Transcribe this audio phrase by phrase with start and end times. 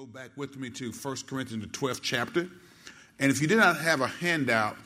[0.00, 2.48] go back with me to 1 Corinthians, the 12th chapter.
[3.18, 4.78] And if you did not have a handout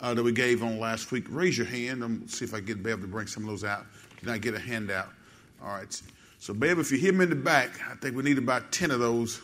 [0.00, 2.02] uh, that we gave on last week, raise your hand.
[2.02, 3.86] I'm see if I get able to bring some of those out.
[4.18, 5.10] Did not get a handout?
[5.62, 6.02] All right.
[6.40, 8.90] So, babe, if you hear me in the back, I think we need about 10
[8.90, 9.40] of those,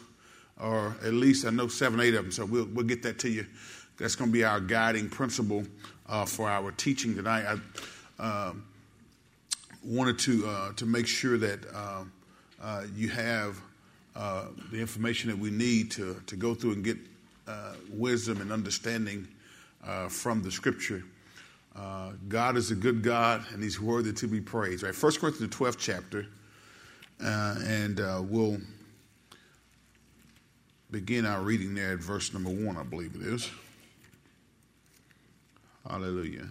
[0.60, 2.32] or at least I know seven, eight of them.
[2.32, 3.46] So we'll, we'll get that to you.
[3.98, 5.62] That's going to be our guiding principle
[6.08, 7.44] uh, for our teaching tonight.
[8.18, 8.54] I uh,
[9.84, 12.04] wanted to, uh, to make sure that uh,
[12.60, 13.62] uh, you have
[14.14, 16.98] uh, the information that we need to, to go through and get
[17.46, 19.26] uh, wisdom and understanding
[19.86, 21.02] uh, from the scripture.
[21.74, 24.82] Uh, God is a good God and he's worthy to be praised.
[24.82, 24.94] Right?
[24.94, 26.26] 1 Corinthians, the 12th chapter,
[27.24, 27.98] uh, and
[28.28, 28.58] we'll
[30.90, 33.50] begin our reading there at verse number one, I believe it is.
[35.88, 36.48] Hallelujah.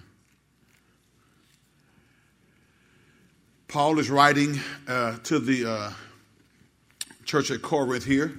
[3.67, 5.93] Paul is writing to the
[7.31, 8.33] church at Corinth here.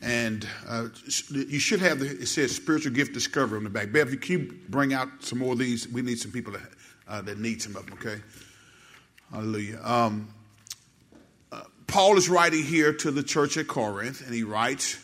[0.00, 0.88] And uh,
[1.30, 3.92] you should have the, it says spiritual gift discovery on the back.
[3.92, 5.86] Bev, can you bring out some more of these?
[5.86, 6.62] We need some people that,
[7.06, 8.22] uh, that need some of them, okay?
[9.30, 9.80] Hallelujah.
[9.84, 10.28] Um,
[11.52, 14.98] uh, Paul is writing here to the church at Corinth, and he writes,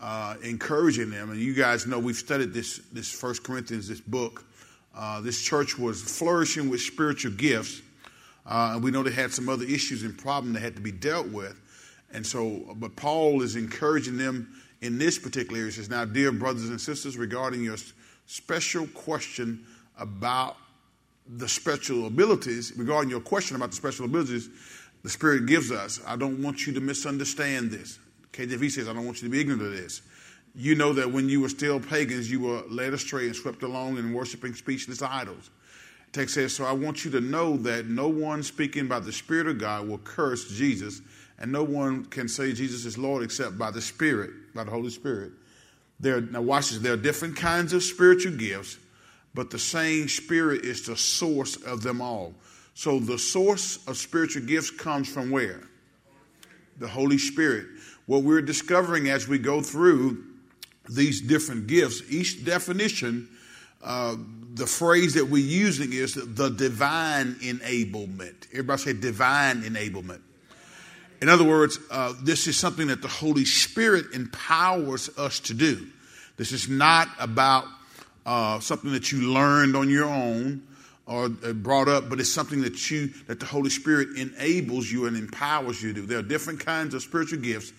[0.00, 1.30] uh, encouraging them.
[1.30, 4.44] And you guys know we've studied this, this First Corinthians, this book.
[4.96, 7.82] Uh, this church was flourishing with spiritual gifts.
[8.46, 10.92] Uh, and we know they had some other issues and problems that had to be
[10.92, 11.59] dealt with.
[12.12, 15.70] And so, but Paul is encouraging them in this particular area.
[15.70, 17.76] He says, Now, dear brothers and sisters, regarding your
[18.26, 19.64] special question
[19.98, 20.56] about
[21.26, 24.48] the special abilities, regarding your question about the special abilities
[25.02, 27.98] the Spirit gives us, I don't want you to misunderstand this.
[28.32, 30.02] KJV says, I don't want you to be ignorant of this.
[30.54, 33.98] You know that when you were still pagans, you were led astray and swept along
[33.98, 35.50] in worshiping speechless idols.
[36.12, 39.46] text says, So I want you to know that no one speaking by the Spirit
[39.46, 41.00] of God will curse Jesus
[41.40, 44.90] and no one can say Jesus is Lord except by the Spirit, by the Holy
[44.90, 45.32] Spirit.
[45.98, 46.78] There, now watch this.
[46.78, 48.78] There are different kinds of spiritual gifts,
[49.34, 52.34] but the same Spirit is the source of them all.
[52.74, 55.62] So the source of spiritual gifts comes from where?
[56.78, 57.66] The Holy Spirit.
[58.06, 60.24] What we're discovering as we go through
[60.88, 63.28] these different gifts, each definition,
[63.82, 64.16] uh,
[64.54, 68.46] the phrase that we're using is the divine enablement.
[68.52, 70.20] Everybody say divine enablement.
[71.20, 75.86] In other words, uh, this is something that the Holy Spirit empowers us to do.
[76.36, 77.66] This is not about
[78.24, 80.62] uh, something that you learned on your own
[81.04, 85.06] or uh, brought up, but it's something that you that the Holy Spirit enables you
[85.06, 86.06] and empowers you to do.
[86.06, 87.72] There are different kinds of spiritual gifts,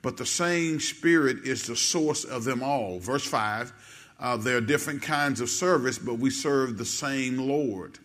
[0.00, 2.98] but the same Spirit is the source of them all.
[2.98, 3.72] Verse five.
[4.18, 7.98] Uh, there are different kinds of service, but we serve the same Lord.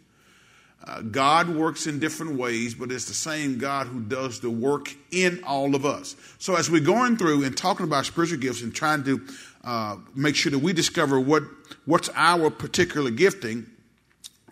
[0.84, 4.96] Uh, God works in different ways, but it's the same God who does the work
[5.12, 6.16] in all of us.
[6.40, 9.22] So, as we're going through and talking about spiritual gifts and trying to
[9.64, 11.44] uh, make sure that we discover what,
[11.86, 13.68] what's our particular gifting,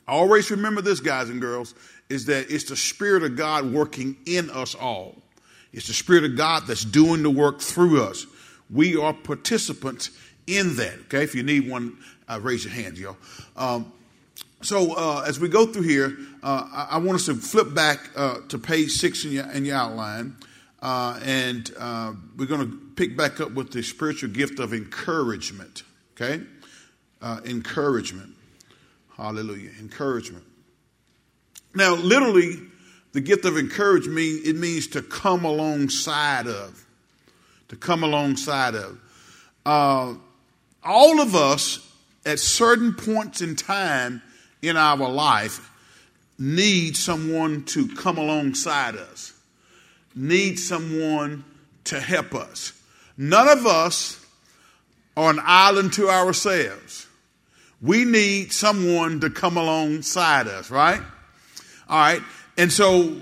[0.07, 1.73] always remember this, guys and girls,
[2.09, 5.16] is that it's the Spirit of God working in us all.
[5.73, 8.28] It's the Spirit of God that's doing the work through us.
[8.69, 10.11] We are participants
[10.46, 11.00] in that.
[11.06, 11.97] Okay, if you need one,
[12.28, 13.17] uh, raise your hands, y'all.
[13.56, 13.91] Um,
[14.62, 18.09] so uh, as we go through here, uh, I, I, want us to flip back
[18.16, 20.36] uh, to page six in your, in your outline,
[20.81, 25.84] uh, and uh, we're going to pick back up with the spiritual gift of encouragement.
[26.14, 26.42] Okay,
[27.22, 28.36] uh, encouragement.
[29.16, 30.44] Hallelujah, encouragement.
[31.74, 32.58] Now, literally,
[33.14, 36.86] the gift of encouragement it means to come alongside of,
[37.70, 39.00] to come alongside of.
[39.66, 41.88] all of us
[42.26, 44.22] at certain points in time
[44.62, 45.70] in our life
[46.38, 49.34] need someone to come alongside us,
[50.16, 51.44] need someone
[51.84, 52.74] to help us.
[53.18, 54.25] None of us
[55.18, 57.08] are an island to ourselves.
[57.81, 61.02] We need someone to come alongside us, right?
[61.90, 62.22] All right.
[62.58, 63.16] And so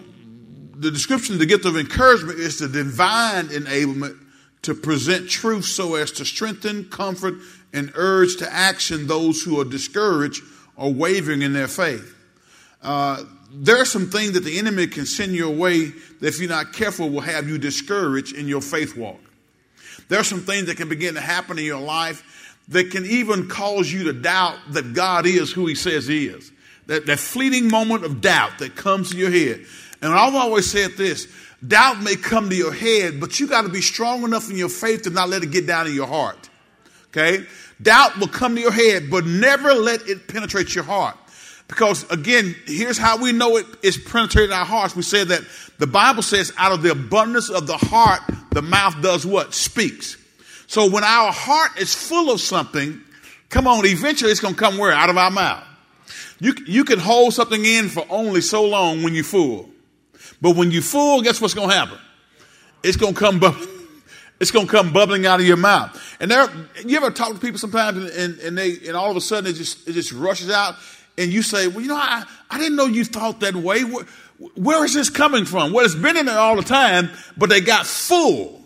[0.75, 4.17] the description of the gift of encouragement is the divine enablement
[4.63, 7.35] to present truth so as to strengthen, comfort,
[7.73, 10.43] and urge to action those who are discouraged
[10.77, 12.15] or wavering in their faith.
[12.81, 16.49] Uh, there are some things that the enemy can send your way that, if you're
[16.49, 19.19] not careful, will have you discouraged in your faith walk.
[20.09, 23.47] There are some things that can begin to happen in your life that can even
[23.47, 26.51] cause you to doubt that God is who He says He is.
[26.85, 29.65] That, that fleeting moment of doubt that comes to your head.
[30.01, 31.27] And I've always said this
[31.65, 34.69] doubt may come to your head, but you got to be strong enough in your
[34.69, 36.49] faith to not let it get down in your heart.
[37.09, 37.45] Okay?
[37.81, 41.17] Doubt will come to your head, but never let it penetrate your heart.
[41.67, 44.95] Because again, here's how we know it is penetrated our hearts.
[44.95, 45.41] We said that
[45.79, 48.21] the Bible says, out of the abundance of the heart,
[48.51, 49.53] the mouth does what?
[49.53, 50.17] Speaks.
[50.67, 53.01] So when our heart is full of something,
[53.49, 54.91] come on, eventually it's going to come where?
[54.91, 55.63] Out of our mouth.
[56.39, 59.69] You, you can hold something in for only so long when you're full.
[60.41, 61.97] But when you're full, guess what's going to happen?
[62.83, 63.76] It's going to come bubbling.
[64.39, 66.17] It's going to come bubbling out of your mouth.
[66.19, 66.47] And there,
[66.85, 69.49] you ever talk to people sometimes and, and, and, they, and all of a sudden
[69.49, 70.75] it just, it just rushes out
[71.17, 73.83] and you say, well, you know, I, I didn't know you thought that way.
[73.83, 74.05] Where,
[74.55, 75.73] where is this coming from?
[75.73, 78.61] Well, it's been in there all the time, but they got full.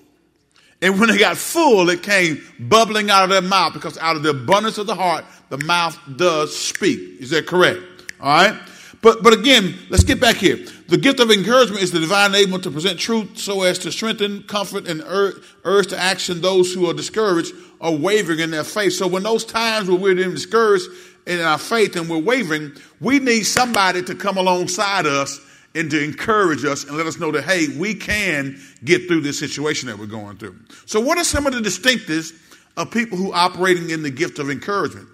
[0.81, 4.23] And when they got full, it came bubbling out of their mouth because out of
[4.23, 7.21] the abundance of the heart, the mouth does speak.
[7.21, 7.79] Is that correct?
[8.19, 8.59] All right.
[9.01, 10.57] But, but again, let's get back here.
[10.91, 14.43] The gift of encouragement is the divine able to present truth so as to strengthen,
[14.43, 18.91] comfort, and urge to action those who are discouraged or wavering in their faith.
[18.91, 20.89] So when those times where we're discouraged
[21.25, 25.39] in our faith and we're wavering, we need somebody to come alongside us
[25.75, 29.39] and to encourage us and let us know that, hey, we can get through this
[29.39, 30.57] situation that we're going through.
[30.87, 32.33] So what are some of the distinctives
[32.75, 35.07] of people who are operating in the gift of encouragement?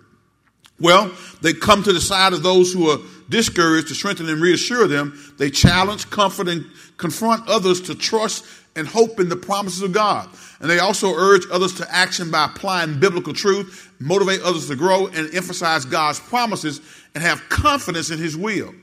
[0.80, 4.88] Well, they come to the side of those who are discouraged to strengthen and reassure
[4.88, 5.20] them.
[5.38, 6.66] They challenge, comfort, and
[6.98, 8.46] confront others to trust
[8.76, 10.30] and hope in the promises of God.
[10.60, 15.08] And they also urge others to action by applying biblical truth, motivate others to grow,
[15.08, 16.80] and emphasize God's promises
[17.16, 18.74] and have confidence in His will.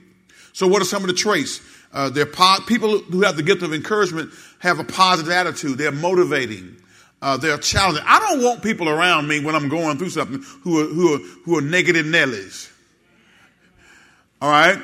[0.53, 1.61] So, what are some of the traits?
[1.93, 5.79] Uh, they're po- people who have the gift of encouragement have a positive attitude.
[5.79, 6.77] They're motivating.
[7.25, 8.05] Uh, they're challenging.
[8.07, 11.19] I don't want people around me when I'm going through something who are, who are,
[11.19, 12.71] who are negative Nellies.
[14.43, 14.79] All right?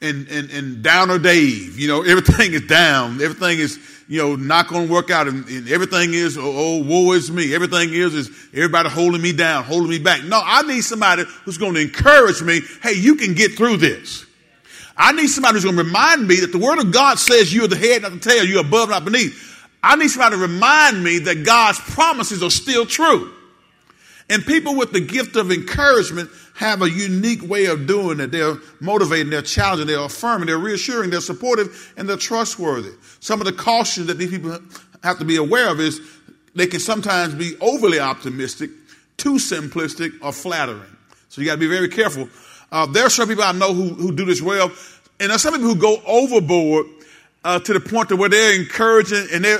[0.00, 1.78] And, and, and downer Dave.
[1.78, 3.20] You know, everything is down.
[3.20, 3.78] Everything is,
[4.08, 5.28] you know, not going to work out.
[5.28, 7.54] And, and everything is, oh, oh, woe is me.
[7.54, 10.24] Everything is, is everybody holding me down, holding me back.
[10.24, 12.62] No, I need somebody who's going to encourage me.
[12.82, 14.24] Hey, you can get through this.
[14.96, 17.68] I need somebody who's going to remind me that the word of God says you're
[17.68, 18.42] the head, not the tail.
[18.42, 19.53] You're above, not beneath.
[19.84, 23.30] I need somebody to remind me that God's promises are still true.
[24.30, 28.30] And people with the gift of encouragement have a unique way of doing it.
[28.30, 32.92] They're motivating, they're challenging, they're affirming, they're reassuring, they're supportive, and they're trustworthy.
[33.20, 34.58] Some of the cautions that these people
[35.02, 36.00] have to be aware of is
[36.54, 38.70] they can sometimes be overly optimistic,
[39.18, 40.96] too simplistic, or flattering.
[41.28, 42.30] So you got to be very careful.
[42.72, 44.70] Uh, there are some people I know who, who do this well,
[45.20, 46.86] and there are some people who go overboard
[47.44, 49.56] uh, to the point to where they're encouraging and they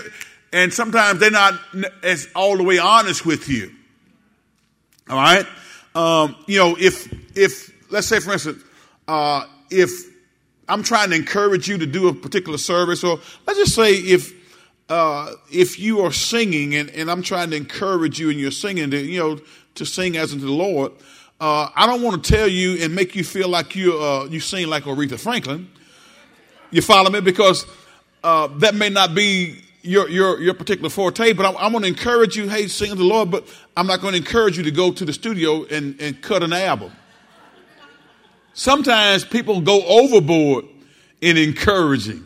[0.53, 1.55] and sometimes they're not
[2.03, 3.73] as all the way honest with you.
[5.09, 5.47] All right,
[5.95, 8.63] um, you know if if let's say for instance
[9.07, 9.91] uh, if
[10.69, 14.33] I'm trying to encourage you to do a particular service, or let's just say if
[14.89, 18.91] uh, if you are singing and, and I'm trying to encourage you and you're singing
[18.91, 19.39] to you know
[19.75, 20.93] to sing as unto the Lord.
[21.41, 24.41] Uh, I don't want to tell you and make you feel like you uh, you
[24.41, 25.69] sing like Aretha Franklin.
[26.75, 27.21] You follow me?
[27.21, 27.67] Because
[28.25, 31.88] uh, that may not be your, your, your particular forte, but I'm, I'm going to
[31.88, 34.91] encourage you, hey, sing the Lord, but I'm not going to encourage you to go
[34.91, 36.91] to the studio and, and cut an album.
[38.55, 40.65] Sometimes people go overboard
[41.21, 42.25] in encouraging.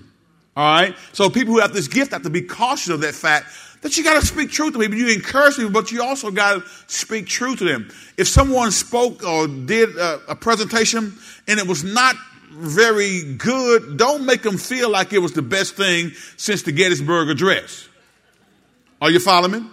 [0.56, 0.97] All right?
[1.12, 3.49] So people who have this gift have to be cautious of that fact
[3.83, 4.97] that you got to speak truth to people.
[4.97, 7.91] You encourage people, but you also got to speak truth to them.
[8.17, 12.17] If someone spoke or did a, a presentation and it was not
[12.59, 17.31] very good, don't make them feel like it was the best thing since the Gettysburg
[17.31, 17.89] Address.
[19.01, 19.71] Are you following me?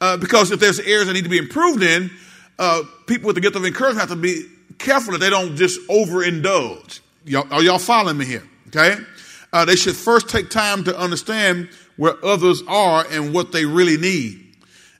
[0.00, 2.10] Uh, because if there's areas that need to be improved in,
[2.58, 4.46] uh, people with the gift of encouragement have to be
[4.78, 7.00] careful that they don't just overindulge.
[7.24, 8.42] Y'all, are y'all following me here?
[8.68, 8.96] Okay?
[9.52, 13.98] Uh, they should first take time to understand where others are and what they really
[13.98, 14.56] need.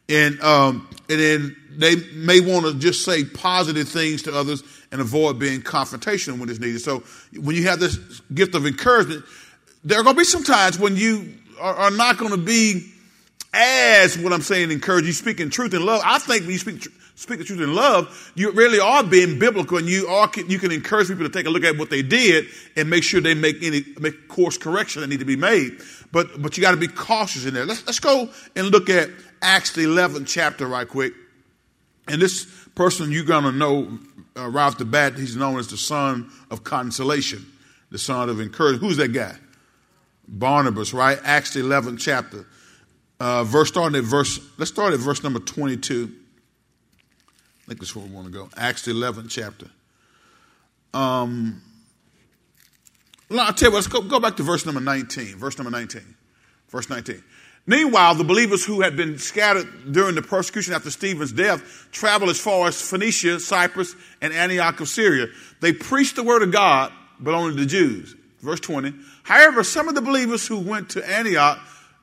[0.09, 4.63] And, um, and then they may want to just say positive things to others
[4.93, 6.81] and avoid being confrontational when it's needed.
[6.81, 7.03] So
[7.41, 7.97] when you have this
[8.35, 9.25] gift of encouragement,
[9.83, 12.93] there are going to be some times when you are, are not going to be
[13.55, 16.03] as what I'm saying encourage you speaking truth in love.
[16.05, 19.79] I think when you speak speak the truth in love, you really are being biblical,
[19.79, 22.47] and you are you can encourage people to take a look at what they did
[22.77, 25.81] and make sure they make any make course correction that need to be made.
[26.13, 27.67] But but you got to be cautious in there.
[27.67, 29.11] Let's let's go and look at
[29.43, 31.13] Acts the 11th chapter right quick.
[32.09, 33.99] And this person you're gonna know
[34.37, 37.45] uh, right off the bat, he's known as the son of consolation,
[37.91, 38.83] the son of encouragement.
[38.83, 39.37] Who's that guy?
[40.27, 41.19] Barnabas, right?
[41.25, 42.47] Acts the 11th chapter.
[43.21, 46.11] Uh, verse starting at verse, let's start at verse number 22.
[46.11, 48.49] I think that's where we want to go.
[48.57, 49.67] Acts the 11th chapter.
[50.95, 51.63] Um,
[53.31, 55.37] I'll tell you what, let's go, go back to verse number 19.
[55.37, 56.03] Verse number 19.
[56.69, 57.23] Verse 19.
[57.67, 62.41] Meanwhile, the believers who had been scattered during the persecution after Stephen's death traveled as
[62.41, 65.29] far as Phoenicia, Cyprus, and Antioch of Syria.
[65.61, 68.17] They preached the word of God, but only to the Jews.
[68.41, 68.93] Verse 20.
[69.23, 71.61] However, some of the believers who went to Antioch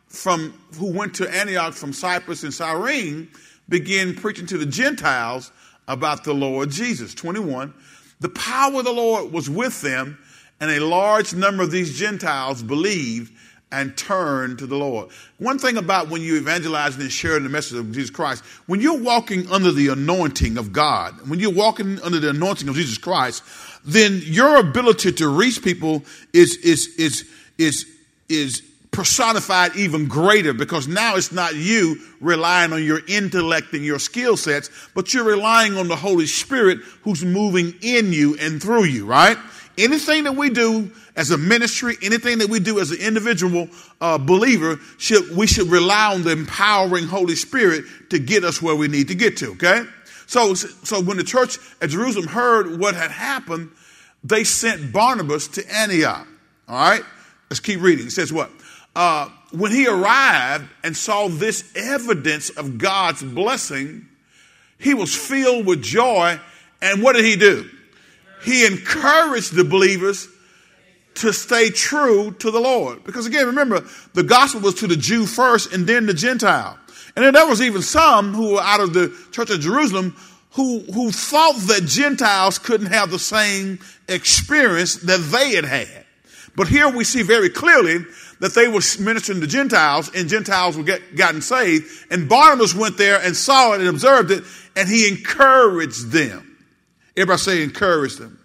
[0.08, 3.30] from who went to Antioch from Cyprus and Cyrene
[3.68, 5.52] began preaching to the Gentiles
[5.88, 7.14] about the Lord Jesus.
[7.14, 7.74] 21.
[8.22, 10.18] The power of the Lord was with them,
[10.60, 13.34] and a large number of these Gentiles believed
[13.72, 15.10] and turn to the Lord.
[15.38, 18.98] One thing about when you evangelize and sharing the message of Jesus Christ, when you're
[18.98, 23.44] walking under the anointing of God, when you're walking under the anointing of Jesus Christ,
[23.86, 27.86] then your ability to reach people is is is is
[28.28, 34.00] is personified even greater because now it's not you relying on your intellect and your
[34.00, 38.86] skill sets, but you're relying on the Holy Spirit who's moving in you and through
[38.86, 39.38] you, right?
[39.78, 43.68] Anything that we do as a ministry, anything that we do as an individual
[44.00, 48.74] uh, believer, should, we should rely on the empowering Holy Spirit to get us where
[48.74, 49.84] we need to get to, okay?
[50.28, 53.70] So, so when the church at Jerusalem heard what had happened,
[54.24, 56.26] they sent Barnabas to Antioch,
[56.70, 57.04] all right?
[57.50, 58.08] Let's keep reading.
[58.08, 58.50] It says what?
[58.96, 64.08] Uh, when he arrived and saw this evidence of God's blessing,
[64.78, 66.40] he was filled with joy.
[66.82, 67.70] And what did he do?
[68.46, 70.30] He encouraged the believers
[71.20, 73.04] to stay true to the Lord.
[73.04, 76.78] Because again, remember, the gospel was to the Jew first and then the Gentile.
[77.16, 80.16] And then there was even some who were out of the church of Jerusalem
[80.52, 86.06] who, who thought that Gentiles couldn't have the same experience that they had had.
[86.56, 88.06] But here we see very clearly
[88.40, 91.86] that they were ministering to Gentiles and Gentiles were get, gotten saved.
[92.10, 94.44] And Barnabas went there and saw it and observed it
[94.76, 96.58] and he encouraged them.
[97.16, 98.39] Everybody say encouraged them.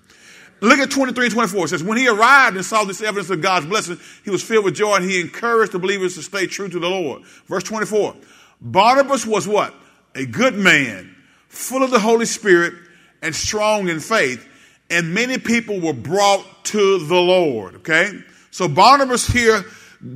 [0.64, 1.64] Look at 23 and 24.
[1.64, 4.64] It says, when he arrived and saw this evidence of God's blessing, he was filled
[4.64, 7.22] with joy and he encouraged the believers to stay true to the Lord.
[7.46, 8.14] Verse 24.
[8.62, 9.74] Barnabas was what?
[10.14, 11.14] A good man,
[11.48, 12.72] full of the Holy Spirit
[13.20, 14.48] and strong in faith.
[14.88, 17.76] And many people were brought to the Lord.
[17.76, 18.12] Okay.
[18.50, 19.64] So Barnabas here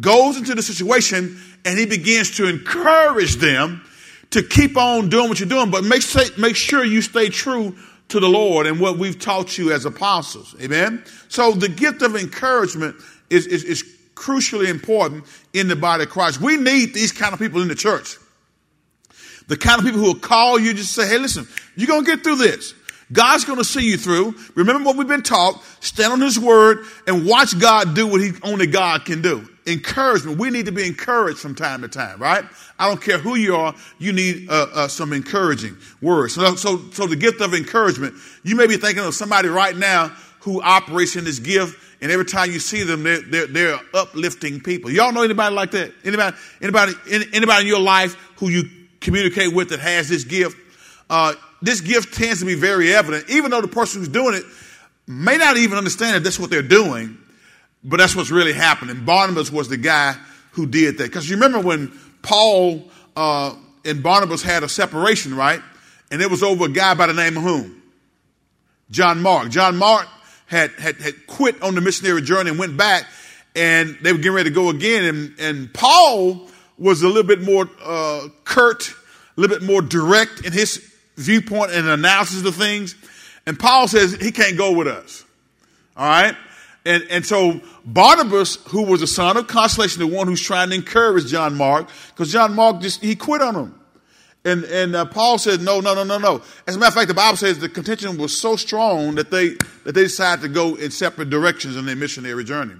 [0.01, 3.85] goes into the situation and he begins to encourage them
[4.31, 6.03] to keep on doing what you're doing, but make,
[6.39, 7.77] make sure you stay true
[8.09, 10.55] to the Lord and what we've taught you as apostles.
[10.61, 11.05] Amen.
[11.29, 12.97] So the gift of encouragement
[13.31, 13.85] is, is, is
[14.15, 16.41] crucially important in the body of Christ.
[16.41, 18.17] We need these kind of people in the church.
[19.47, 21.47] The kind of people who will call you just say, hey, listen,
[21.77, 22.75] you're going to get through this.
[23.11, 24.35] God's going to see you through.
[24.55, 25.63] Remember what we've been taught.
[25.81, 29.49] Stand on His word and watch God do what He only God can do.
[29.67, 30.39] Encouragement.
[30.39, 32.45] We need to be encouraged from time to time, right?
[32.79, 33.75] I don't care who you are.
[33.99, 36.35] You need uh, uh, some encouraging words.
[36.35, 38.15] So, so, so the gift of encouragement.
[38.45, 40.09] You may be thinking of somebody right now
[40.41, 44.61] who operates in this gift, and every time you see them, they're, they're, they're uplifting
[44.61, 44.91] people.
[44.91, 45.93] Y'all know anybody like that?
[46.05, 46.93] Anybody, anybody,
[47.33, 48.65] anybody in your life who you
[49.01, 50.57] communicate with that has this gift?
[51.11, 54.45] Uh, this gift tends to be very evident, even though the person who's doing it
[55.09, 57.19] may not even understand that that's what they're doing,
[57.83, 59.05] but that's what's really happening.
[59.05, 60.15] Barnabas was the guy
[60.53, 61.05] who did that.
[61.05, 62.85] Because you remember when Paul
[63.17, 65.61] uh, and Barnabas had a separation, right?
[66.11, 67.83] And it was over a guy by the name of whom?
[68.91, 69.51] John Mark.
[69.51, 70.09] John Mark
[70.47, 73.05] had, had, had quit on the missionary journey and went back,
[73.55, 75.05] and they were getting ready to go again.
[75.05, 76.49] And, and Paul
[76.79, 78.91] was a little bit more uh, curt,
[79.37, 82.95] a little bit more direct in his viewpoint and analysis of things.
[83.47, 85.25] And Paul says he can't go with us.
[85.97, 86.37] All right?
[86.89, 90.75] And, and so Barnabas, who was a son of consolation, the one who's trying to
[90.75, 93.81] encourage John Mark, because John Mark just, he quit on him.
[94.47, 96.43] And, and uh, Paul said, no, no, no, no, no.
[96.67, 99.51] As a matter of fact, the Bible says the contention was so strong that they,
[99.85, 102.77] that they decided to go in separate directions in their missionary journey.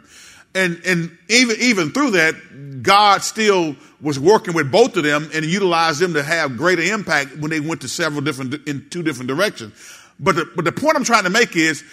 [0.55, 5.45] And, and even, even through that, God still was working with both of them and
[5.45, 9.29] utilized them to have greater impact when they went to several different, in two different
[9.29, 9.75] directions.
[10.19, 11.85] But the, but the point I'm trying to make is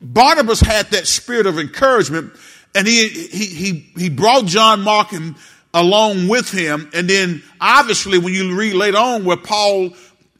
[0.00, 2.32] Barnabas had that spirit of encouragement
[2.74, 5.34] and he, he, he, he brought John Mark and
[5.72, 6.90] along with him.
[6.94, 9.90] And then obviously when you read later on where Paul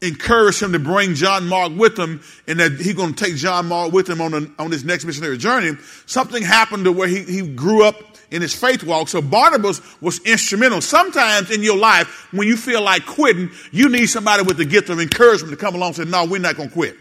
[0.03, 3.67] encouraged him to bring John Mark with him and that he's going to take John
[3.67, 5.73] Mark with him on, a, on his next missionary journey,
[6.05, 7.97] something happened to where he, he grew up
[8.31, 9.09] in his faith walk.
[9.09, 10.81] So Barnabas was instrumental.
[10.81, 14.91] Sometimes in your life, when you feel like quitting, you need somebody with the gift
[14.91, 16.97] of encouragement to come along and say, no, we're not going to quit.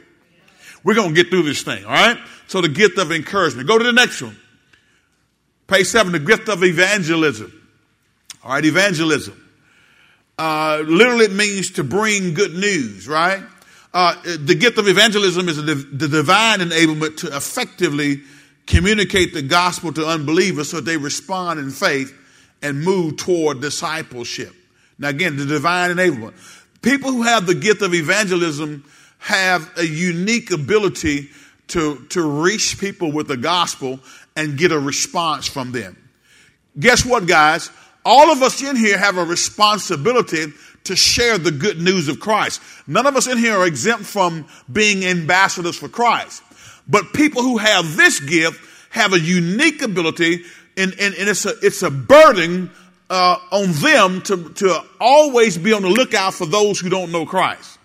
[0.85, 1.83] We're going to get through this thing.
[1.83, 2.17] All right.
[2.47, 3.67] So the gift of encouragement.
[3.67, 4.37] Go to the next one.
[5.67, 7.51] Page seven, the gift of evangelism.
[8.43, 8.63] All right.
[8.63, 9.41] Evangelism.
[10.37, 13.41] Uh, literally it means to bring good news, right?
[13.93, 18.21] Uh, the gift of evangelism is the, the divine enablement to effectively
[18.67, 22.13] communicate the gospel to unbelievers so they respond in faith
[22.61, 24.53] and move toward discipleship.
[24.99, 26.33] Now, again, the divine enablement.
[26.81, 28.83] People who have the gift of evangelism
[29.25, 31.29] have a unique ability
[31.67, 33.99] to, to reach people with the gospel
[34.35, 35.97] and get a response from them.
[36.79, 37.69] Guess what, guys?
[38.05, 40.53] all of us in here have a responsibility
[40.83, 42.61] to share the good news of Christ.
[42.85, 46.43] None of us in here are exempt from being ambassadors for Christ.
[46.87, 50.43] But people who have this gift have a unique ability,
[50.77, 52.69] and, and, and it's, a, it's a burden
[53.09, 57.25] uh, on them to, to always be on the lookout for those who don't know
[57.25, 57.79] Christ.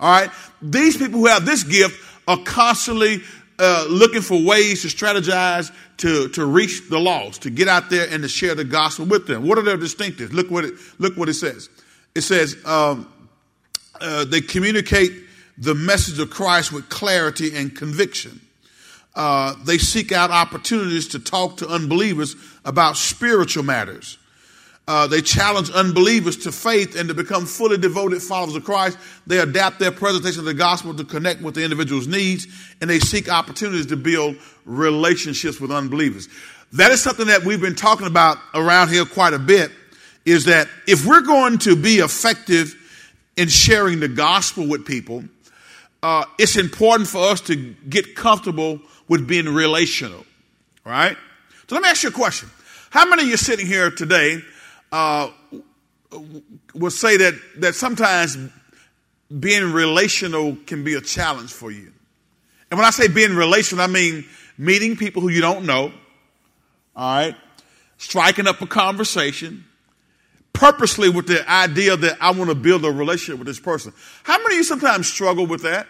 [0.00, 0.30] All right?
[0.62, 3.20] These people who have this gift are constantly
[3.58, 8.08] uh, looking for ways to strategize to, to reach the lost, to get out there
[8.10, 9.46] and to share the gospel with them.
[9.46, 10.32] What are their distinctives?
[10.32, 11.68] Look what it, look what it says.
[12.14, 13.08] It says um,
[14.00, 15.12] uh, they communicate
[15.58, 18.40] the message of Christ with clarity and conviction.
[19.14, 24.18] Uh, they seek out opportunities to talk to unbelievers about spiritual matters.
[24.88, 28.98] Uh, they challenge unbelievers to faith and to become fully devoted followers of Christ.
[29.26, 32.48] They adapt their presentation of the gospel to connect with the individual's needs,
[32.80, 36.28] and they seek opportunities to build relationships with unbelievers.
[36.72, 39.70] That is something that we've been talking about around here quite a bit.
[40.24, 42.74] Is that if we're going to be effective
[43.36, 45.24] in sharing the gospel with people,
[46.02, 47.56] uh, it's important for us to
[47.88, 50.24] get comfortable with being relational,
[50.84, 51.16] right?
[51.68, 52.50] So let me ask you a question.
[52.90, 54.42] How many of you sitting here today
[54.92, 55.30] uh,
[56.74, 58.36] will say that, that sometimes
[59.40, 61.92] being relational can be a challenge for you.
[62.70, 64.24] And when I say being relational, I mean
[64.58, 65.92] meeting people who you don't know,
[66.94, 67.34] all right,
[67.96, 69.64] striking up a conversation,
[70.52, 73.92] purposely with the idea that I want to build a relationship with this person.
[74.22, 75.86] How many of you sometimes struggle with that?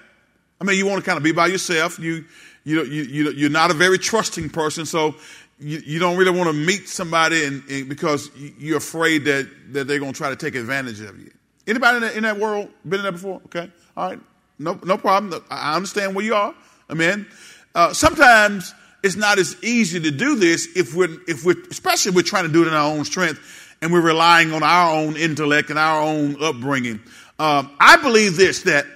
[0.61, 1.99] I mean, you want to kind of be by yourself.
[1.99, 2.25] You,
[2.63, 5.17] you, you, you, you're not a very trusting person, so
[5.63, 9.87] you, you don't really want to meet somebody and, and because you're afraid that, that
[9.87, 11.31] they're going to try to take advantage of you.
[11.67, 13.41] Anybody in that, in that world been in there before?
[13.47, 13.71] Okay.
[13.97, 14.21] All right.
[14.59, 15.43] No, no problem.
[15.51, 16.55] I understand where you are.
[16.91, 17.27] Amen.
[17.75, 22.17] Uh, sometimes it's not as easy to do this if we're, if we're, especially if
[22.17, 25.17] we're trying to do it in our own strength and we're relying on our own
[25.17, 27.01] intellect and our own upbringing.
[27.39, 28.87] Um, I believe this, that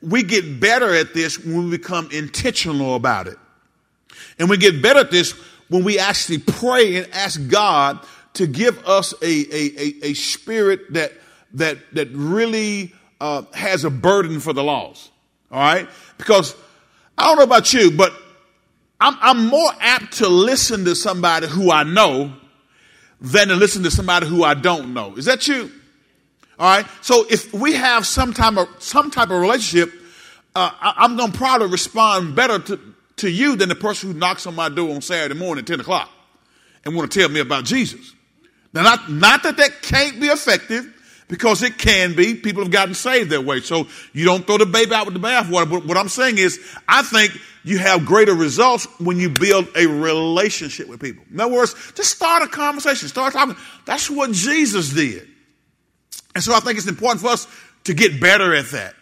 [0.00, 3.38] we get better at this when we become intentional about it.
[4.38, 5.34] And we get better at this
[5.72, 7.98] when we actually pray and ask God
[8.34, 11.12] to give us a, a, a, a spirit that,
[11.54, 15.10] that, that really uh, has a burden for the lost.
[15.50, 15.88] All right?
[16.18, 16.54] Because
[17.16, 18.12] I don't know about you, but
[19.00, 22.34] I'm, I'm more apt to listen to somebody who I know
[23.20, 25.16] than to listen to somebody who I don't know.
[25.16, 25.70] Is that you?
[26.58, 26.86] All right.
[27.00, 29.92] So if we have some type of some type of relationship,
[30.54, 34.18] uh, I, am going to probably respond better to, to you than the person who
[34.18, 36.10] knocks on my door on Saturday morning at 10 o'clock
[36.84, 38.14] and want to tell me about Jesus.
[38.72, 40.92] Now, not, not that that can't be effective,
[41.32, 42.34] because it can be.
[42.34, 43.60] People have gotten saved that way.
[43.60, 45.68] So you don't throw the baby out with the bathwater.
[45.68, 47.32] But what I'm saying is, I think
[47.64, 51.24] you have greater results when you build a relationship with people.
[51.32, 53.56] In other words, just start a conversation, start talking.
[53.86, 55.26] That's what Jesus did.
[56.34, 57.48] And so I think it's important for us
[57.84, 58.94] to get better at that.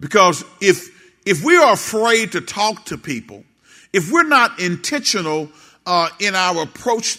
[0.00, 0.88] Because if,
[1.28, 3.44] if we are afraid to talk to people,
[3.92, 5.50] if we're not intentional
[5.84, 7.18] uh, in our approach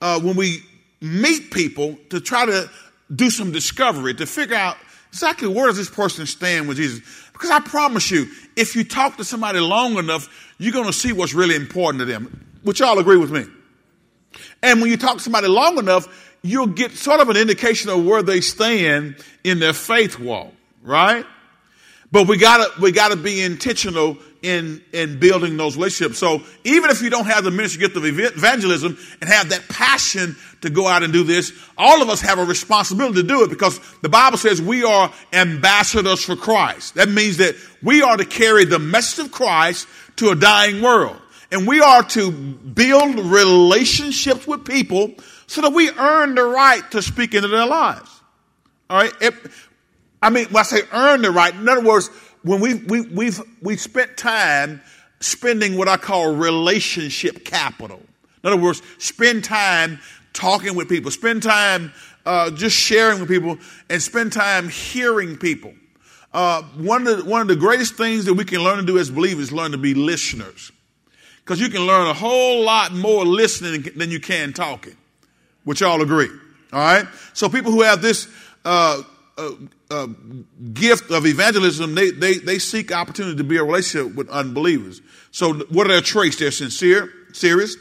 [0.00, 0.62] uh, when we
[1.00, 2.68] meet people to try to
[3.14, 4.76] do some discovery, to figure out
[5.10, 7.00] exactly where does this person stand with Jesus.
[7.32, 10.28] Because I promise you, if you talk to somebody long enough,
[10.58, 12.44] you're going to see what's really important to them.
[12.64, 13.44] Which y'all agree with me?
[14.60, 18.04] And when you talk to somebody long enough, you'll get sort of an indication of
[18.04, 21.24] where they stand in their faith walk, right?
[22.12, 26.18] But we gotta, we gotta be intentional in, in building those relationships.
[26.18, 30.36] So even if you don't have the ministry gift of evangelism and have that passion
[30.60, 33.50] to go out and do this, all of us have a responsibility to do it
[33.50, 36.94] because the Bible says we are ambassadors for Christ.
[36.94, 41.20] That means that we are to carry the message of Christ to a dying world.
[41.50, 45.14] And we are to build relationships with people
[45.46, 48.10] so that we earn the right to speak into their lives.
[48.88, 49.12] All right?
[50.26, 52.08] I mean, when I say earn the right, in other words,
[52.42, 54.80] when we, we, we've, we've spent time
[55.20, 58.00] spending what I call relationship capital.
[58.42, 60.00] In other words, spend time
[60.32, 61.92] talking with people, spend time
[62.24, 63.56] uh, just sharing with people,
[63.88, 65.72] and spend time hearing people.
[66.34, 68.98] Uh, one, of the, one of the greatest things that we can learn to do
[68.98, 70.72] as believers is learn to be listeners.
[71.44, 74.96] Because you can learn a whole lot more listening than you can talking,
[75.62, 76.30] which y'all agree.
[76.72, 77.06] All right?
[77.32, 78.26] So people who have this
[78.64, 79.04] uh,
[79.38, 80.06] uh,
[80.72, 85.02] gift of evangelism, they, they, they seek opportunity to be a relationship with unbelievers.
[85.30, 86.36] So what are their traits?
[86.36, 87.76] They're sincere, serious,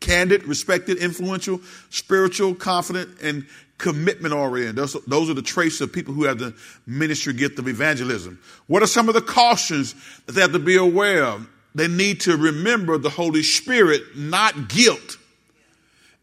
[0.00, 3.46] candid, respected, influential, spiritual, confident, and
[3.78, 4.76] commitment oriented.
[4.76, 6.54] Those, those are the traits of people who have the
[6.86, 8.40] ministry gift of evangelism.
[8.66, 9.94] What are some of the cautions
[10.26, 11.48] that they have to be aware of?
[11.74, 15.18] They need to remember the Holy Spirit, not guilt,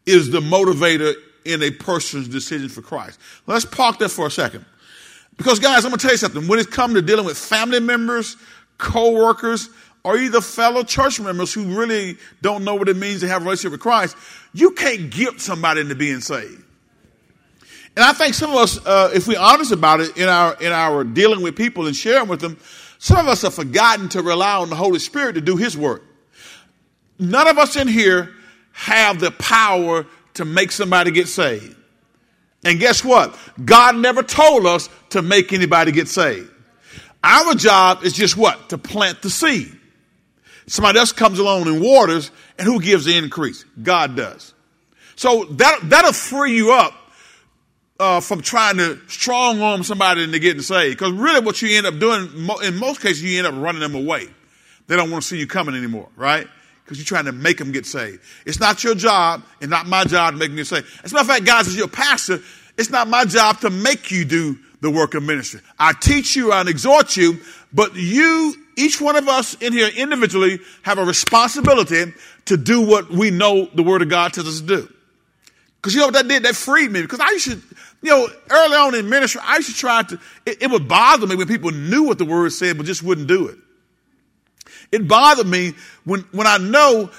[0.04, 3.18] is the motivator in a person's decision for Christ.
[3.46, 4.64] Let's park that for a second.
[5.36, 6.46] Because guys, I'm going to tell you something.
[6.46, 8.36] When it comes to dealing with family members,
[8.78, 9.68] co-workers,
[10.04, 13.44] or either fellow church members who really don't know what it means to have a
[13.44, 14.16] relationship with Christ,
[14.52, 16.62] you can't guilt somebody into being saved.
[17.96, 20.72] And I think some of us, uh, if we're honest about it in our in
[20.72, 22.58] our dealing with people and sharing with them,
[22.98, 26.02] some of us have forgotten to rely on the Holy Spirit to do His work.
[27.18, 28.34] None of us in here
[28.72, 31.76] have the power to make somebody get saved.
[32.64, 33.36] And guess what?
[33.64, 36.50] God never told us to make anybody get saved.
[37.22, 38.70] Our job is just what?
[38.70, 39.74] To plant the seed.
[40.66, 43.64] Somebody else comes along and waters, and who gives the increase?
[43.82, 44.54] God does.
[45.16, 46.94] So that, that'll free you up
[48.00, 50.98] uh, from trying to strong arm somebody into getting saved.
[50.98, 52.30] Because really, what you end up doing,
[52.62, 54.26] in most cases, you end up running them away.
[54.86, 56.46] They don't want to see you coming anymore, right?
[56.84, 58.20] Because you're trying to make them get saved.
[58.44, 60.70] It's not your job, and not my job to make them get.
[61.02, 62.40] As a matter of fact, guys, as your pastor,
[62.76, 65.60] it's not my job to make you do the work of ministry.
[65.78, 67.40] I teach you, I exhort you,
[67.72, 72.12] but you, each one of us in here individually, have a responsibility
[72.46, 74.88] to do what we know the Word of God tells us to do.
[75.76, 76.42] Because you know what that did?
[76.42, 77.00] That freed me.
[77.00, 77.60] Because I used to,
[78.02, 81.26] you know, early on in ministry, I used to try to, it, it would bother
[81.26, 83.58] me when people knew what the Word said, but just wouldn't do it.
[84.92, 87.10] It bothered me when, when I know,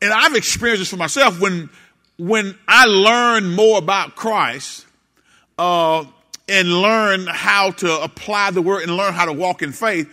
[0.00, 1.70] and I've experienced this for myself, when,
[2.18, 4.86] when I learn more about Christ,
[5.58, 6.04] uh,
[6.48, 10.08] and learn how to apply the word and learn how to walk in faith,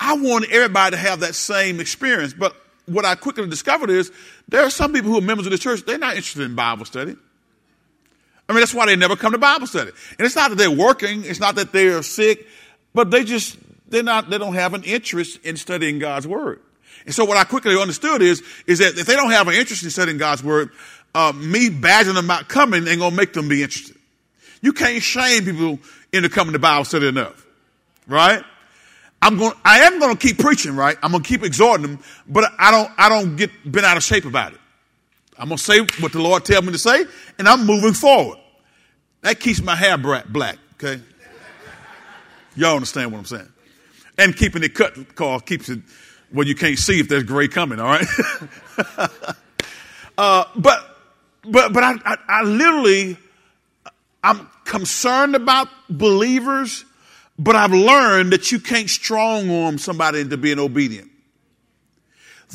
[0.00, 2.34] I want everybody to have that same experience.
[2.34, 4.10] But what I quickly discovered is
[4.48, 6.84] there are some people who are members of the church, they're not interested in Bible
[6.84, 7.16] study.
[8.48, 9.90] I mean, that's why they never come to Bible study.
[10.18, 12.46] And it's not that they're working, it's not that they're sick,
[12.92, 13.56] but they just,
[13.88, 16.60] they're not, they don't have an interest in studying God's word.
[17.04, 19.82] And so what I quickly understood is, is that if they don't have an interest
[19.82, 20.70] in studying God's word,
[21.14, 23.96] uh, me badgering them about coming ain't gonna make them be interested.
[24.62, 25.78] You can't shame people
[26.12, 27.46] into coming to Bible study enough,
[28.06, 28.42] right?
[29.24, 30.98] I'm going, I am going to keep preaching, right?
[31.02, 34.02] I'm going to keep exhorting them, but I don't, I don't get bent out of
[34.02, 34.60] shape about it.
[35.38, 37.06] I'm going to say what the Lord tells me to say,
[37.38, 38.38] and I'm moving forward.
[39.22, 41.00] That keeps my hair black, okay?
[42.54, 43.48] Y'all understand what I'm saying?
[44.16, 45.80] And keeping it cut, call keeps it
[46.34, 48.06] well, you can't see if there's gray coming, all right?
[50.18, 50.98] uh, but,
[51.44, 53.16] but, but I, I, I literally,
[54.22, 56.84] I'm concerned about believers,
[57.38, 61.10] but I've learned that you can't strong arm somebody into being obedient.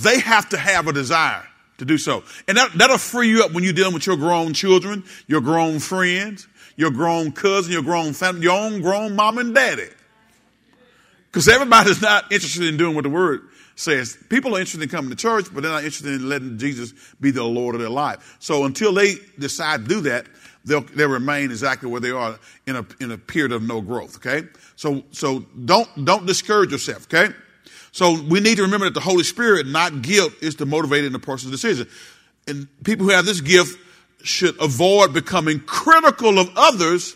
[0.01, 2.23] They have to have a desire to do so.
[2.49, 5.79] And that, that'll free you up when you're dealing with your grown children, your grown
[5.79, 9.87] friends, your grown cousin, your grown family, your own grown mom and daddy.
[11.31, 13.41] Because everybody's not interested in doing what the word
[13.75, 14.17] says.
[14.29, 17.31] People are interested in coming to church, but they're not interested in letting Jesus be
[17.31, 18.37] the Lord of their life.
[18.39, 20.25] So until they decide to do that,
[20.65, 24.17] they'll, they'll remain exactly where they are in a, in a period of no growth.
[24.17, 24.47] Okay.
[24.75, 27.03] So, so don't, don't discourage yourself.
[27.03, 27.33] Okay.
[27.91, 31.13] So we need to remember that the Holy Spirit, not guilt, is to motivate in
[31.15, 31.87] a person's decision.
[32.47, 33.79] And people who have this gift
[34.23, 37.15] should avoid becoming critical of others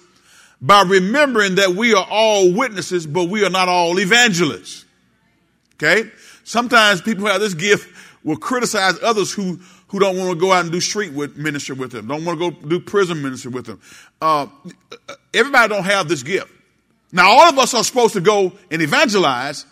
[0.63, 4.85] by remembering that we are all witnesses, but we are not all evangelists.
[5.75, 6.09] Okay?
[6.45, 9.59] Sometimes people who have this gift will criticize others who
[9.93, 12.39] who don't want to go out and do street with, ministry with them, don't want
[12.39, 13.79] to go do prison ministry with them.
[14.19, 14.47] Uh,
[15.35, 16.51] everybody don't have this gift.
[17.11, 19.67] Now, all of us are supposed to go and evangelize,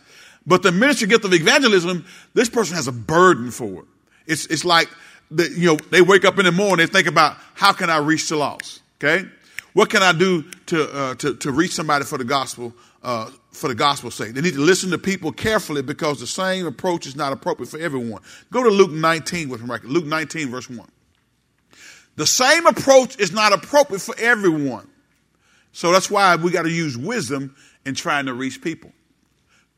[0.45, 3.85] but the ministry gift of evangelism, this person has a burden for it.
[4.27, 4.89] It's, it's like,
[5.31, 7.97] the, you know, they wake up in the morning, they think about, how can I
[7.97, 8.83] reach the lost?
[9.03, 9.27] Okay?
[9.73, 13.67] What can I do to, uh, to, to reach somebody for the gospel uh, for
[13.67, 14.33] the gospel's sake.
[14.33, 17.79] They need to listen to people carefully because the same approach is not appropriate for
[17.79, 18.21] everyone.
[18.51, 20.87] Go to Luke 19 with me, Luke 19, verse 1.
[22.15, 24.87] The same approach is not appropriate for everyone.
[25.71, 27.55] So that's why we got to use wisdom
[27.85, 28.91] in trying to reach people.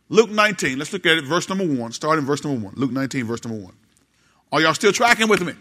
[0.10, 2.74] Luke 19, let's look at it, verse number 1, starting verse number 1.
[2.76, 3.74] Luke 19, verse number 1.
[4.52, 5.54] Are y'all still tracking with me?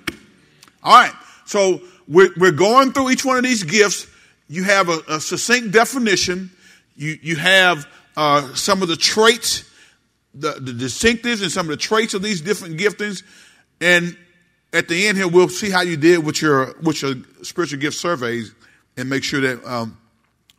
[0.82, 1.14] All right.
[1.46, 4.06] So we're, we're going through each one of these gifts.
[4.48, 6.50] You have a, a succinct definition
[6.96, 9.68] you, you have uh, some of the traits,
[10.34, 13.22] the, the distinctives, and some of the traits of these different giftings.
[13.80, 14.16] And
[14.72, 17.96] at the end here, we'll see how you did with your with your spiritual gift
[17.96, 18.54] surveys,
[18.96, 19.98] and make sure that um,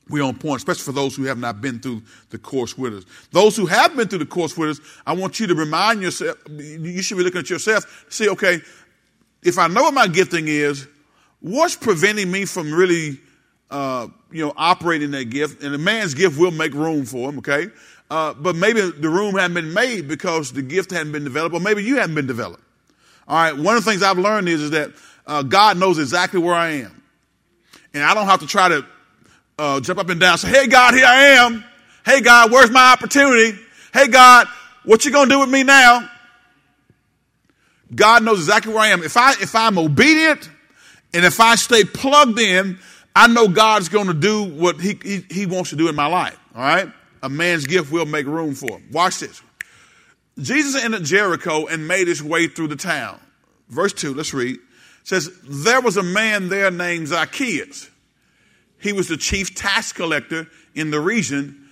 [0.09, 3.05] we're on point, especially for those who have not been through the course with us.
[3.31, 6.37] Those who have been through the course with us, I want you to remind yourself.
[6.49, 8.05] You should be looking at yourself.
[8.09, 8.59] See, okay,
[9.43, 10.87] if I know what my gifting is,
[11.39, 13.19] what's preventing me from really
[13.73, 17.39] uh, you know, operating that gift, and a man's gift will make room for him,
[17.39, 17.67] okay?
[18.09, 21.59] Uh, but maybe the room hadn't been made because the gift hadn't been developed, or
[21.59, 22.63] maybe you hadn't been developed.
[23.27, 24.91] All right, one of the things I've learned is, is that
[25.25, 27.01] uh, God knows exactly where I am.
[27.95, 28.85] And I don't have to try to
[29.57, 30.37] uh, jump up and down.
[30.37, 31.63] Say, "Hey God, here I am.
[32.05, 33.57] Hey God, where's my opportunity?
[33.91, 34.47] Hey God,
[34.83, 36.09] what you gonna do with me now?"
[37.95, 39.01] God knows exactly where I am.
[39.03, 40.49] If I if I'm obedient
[41.13, 42.77] and if I stay plugged in,
[43.15, 46.07] I know God's going to do what he, he, he wants to do in my
[46.07, 46.37] life.
[46.55, 46.89] All right,
[47.21, 48.89] a man's gift will make room for him.
[48.91, 49.41] Watch this.
[50.39, 53.19] Jesus entered Jericho and made his way through the town.
[53.69, 54.13] Verse two.
[54.13, 54.59] Let's read.
[55.03, 57.89] Says there was a man there named Zacchaeus.
[58.79, 61.69] He was the chief tax collector in the region,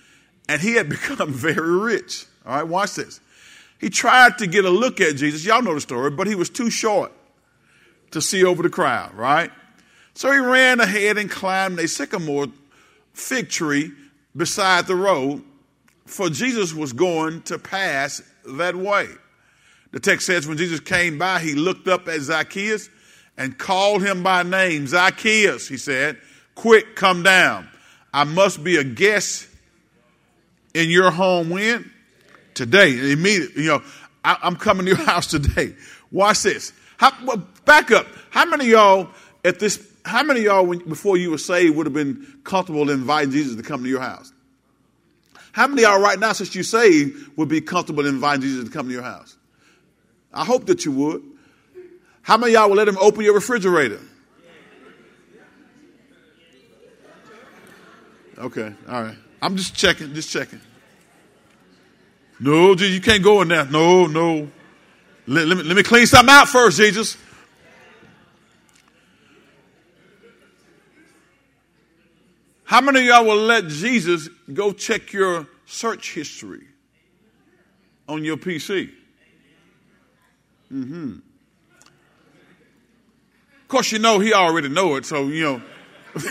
[0.48, 2.26] and he had become very rich.
[2.46, 3.20] All right, watch this.
[3.80, 5.44] He tried to get a look at Jesus.
[5.44, 7.10] Y'all know the story, but he was too short
[8.12, 9.50] to see over the crowd, right?
[10.14, 12.46] So he ran ahead and climbed a sycamore
[13.12, 13.92] fig tree
[14.36, 15.42] beside the road,
[16.06, 18.22] for Jesus was going to pass
[18.56, 19.08] that way.
[19.92, 22.88] The text says when Jesus came by, he looked up at Zacchaeus
[23.36, 24.86] and called him by name.
[24.86, 26.18] Zacchaeus, he said,
[26.54, 27.68] quick, come down.
[28.12, 29.48] I must be a guest
[30.74, 31.90] in your home when?
[32.54, 33.12] Today.
[33.12, 33.82] Immediately, you know,
[34.24, 35.74] I, am coming to your house today.
[36.10, 36.72] Watch this.
[36.96, 38.06] How, well, back up.
[38.30, 39.08] How many of y'all
[39.44, 42.90] at this, how many of y'all when, before you were saved would have been comfortable
[42.90, 44.32] inviting Jesus to come to your house?
[45.52, 48.86] How many y'all right now since you saved would be comfortable inviting Jesus to come
[48.86, 49.36] to your house?
[50.32, 51.22] I hope that you would.
[52.22, 54.00] How many y'all will let him open your refrigerator?
[58.38, 59.16] Okay, all right.
[59.40, 60.60] I'm just checking, just checking.
[62.40, 63.66] No, you can't go in there.
[63.66, 64.48] No, no.
[65.26, 67.16] Let, let, me, let me clean something out first, Jesus.
[72.72, 76.62] How many of y'all will let Jesus go check your search history
[78.08, 78.90] on your PC?
[80.72, 81.18] Mm-hmm.
[83.60, 85.62] Of course, you know he already know it, so you know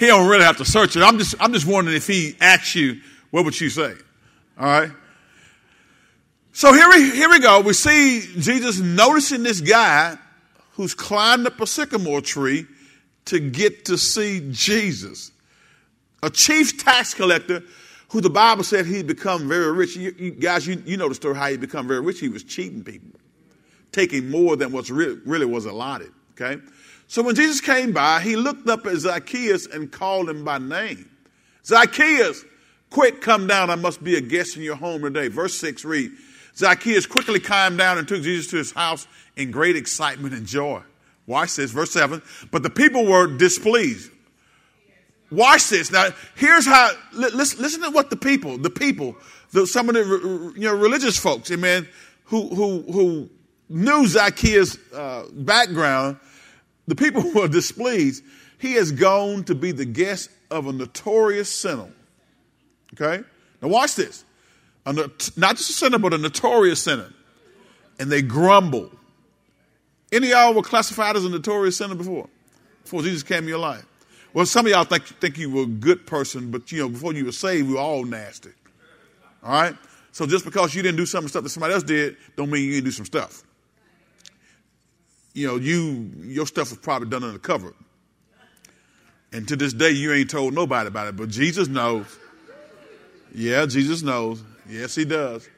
[0.00, 1.02] he don't really have to search it.
[1.04, 3.94] I'm just I'm just wondering if he asks you, what would you say?
[4.58, 4.90] All right.
[6.50, 7.60] So here we here we go.
[7.60, 10.18] We see Jesus noticing this guy
[10.72, 12.66] who's climbed up a sycamore tree
[13.26, 15.31] to get to see Jesus
[16.22, 17.62] a chief tax collector
[18.08, 19.96] who the Bible said he'd become very rich.
[19.96, 22.20] You, you guys, you, you, know the story how he become very rich.
[22.20, 23.18] He was cheating people,
[23.90, 26.12] taking more than what's really, really was allotted.
[26.32, 26.60] Okay,
[27.08, 31.08] so when Jesus came by, he looked up at Zacchaeus and called him by name.
[31.64, 32.44] Zacchaeus,
[32.90, 33.70] quick, come down.
[33.70, 35.28] I must be a guest in your home today.
[35.28, 36.10] Verse six read.
[36.54, 39.06] Zacchaeus quickly climbed down and took Jesus to his house
[39.36, 40.82] in great excitement and joy.
[41.26, 42.20] Watch this, verse 7.
[42.50, 44.10] But the people were displeased.
[45.32, 45.90] Watch this.
[45.90, 49.16] Now, here's how, listen, listen to what the people, the people,
[49.52, 51.88] the, some of the you know, religious folks, amen,
[52.24, 53.30] who, who, who
[53.70, 56.18] knew Zacchaeus' uh, background,
[56.86, 58.22] the people were displeased.
[58.58, 61.90] He has gone to be the guest of a notorious sinner.
[62.92, 63.24] Okay?
[63.62, 64.26] Now, watch this.
[64.84, 67.10] A, not just a sinner, but a notorious sinner.
[67.98, 68.90] And they grumble.
[70.12, 72.28] Any of y'all were classified as a notorious sinner before?
[72.82, 73.86] Before Jesus came in your life?
[74.34, 77.12] Well, some of y'all think, think you were a good person, but you know, before
[77.12, 78.50] you were saved, we were all nasty.
[79.42, 79.76] All right?
[80.12, 82.72] So just because you didn't do some stuff that somebody else did, don't mean you
[82.72, 83.42] didn't do some stuff.
[85.34, 87.74] You know, you your stuff was probably done under cover.
[89.32, 92.06] And to this day, you ain't told nobody about it, but Jesus knows.
[93.34, 94.42] Yeah, Jesus knows.
[94.68, 95.48] Yes, he does.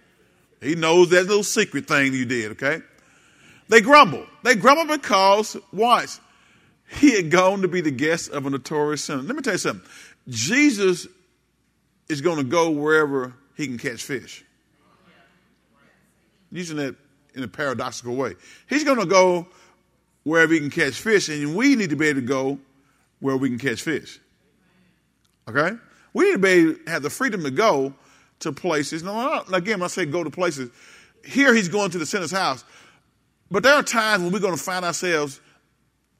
[0.60, 2.80] He knows that little secret thing you did, okay?
[3.68, 4.24] They grumble.
[4.44, 6.18] They grumble because, watch,
[6.86, 9.22] he had gone to be the guest of a notorious sinner.
[9.22, 9.86] Let me tell you something.
[10.28, 11.06] Jesus
[12.08, 14.44] is going to go wherever he can catch fish.
[16.50, 16.94] Using that
[17.34, 18.34] in a paradoxical way.
[18.68, 19.48] He's going to go
[20.22, 22.58] wherever he can catch fish, and we need to be able to go
[23.20, 24.20] where we can catch fish.
[25.48, 25.76] Okay?
[26.12, 27.94] We need to be able to have the freedom to go
[28.40, 29.02] to places.
[29.02, 30.70] Now, again, when I say go to places,
[31.24, 32.64] here he's going to the sinner's house.
[33.50, 35.40] But there are times when we're going to find ourselves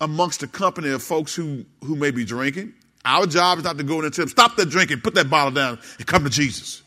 [0.01, 2.75] amongst a company of folks who, who may be drinking.
[3.05, 5.29] Our job is not to go in and tell them, stop that drinking, put that
[5.29, 6.83] bottle down, and come to Jesus.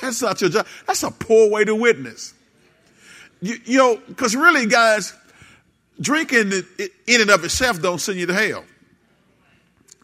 [0.00, 0.66] That's not your job.
[0.86, 2.34] That's a poor way to witness.
[3.40, 5.14] You, you know, because really, guys,
[6.00, 6.52] drinking
[7.06, 8.64] in and of itself don't send you to hell.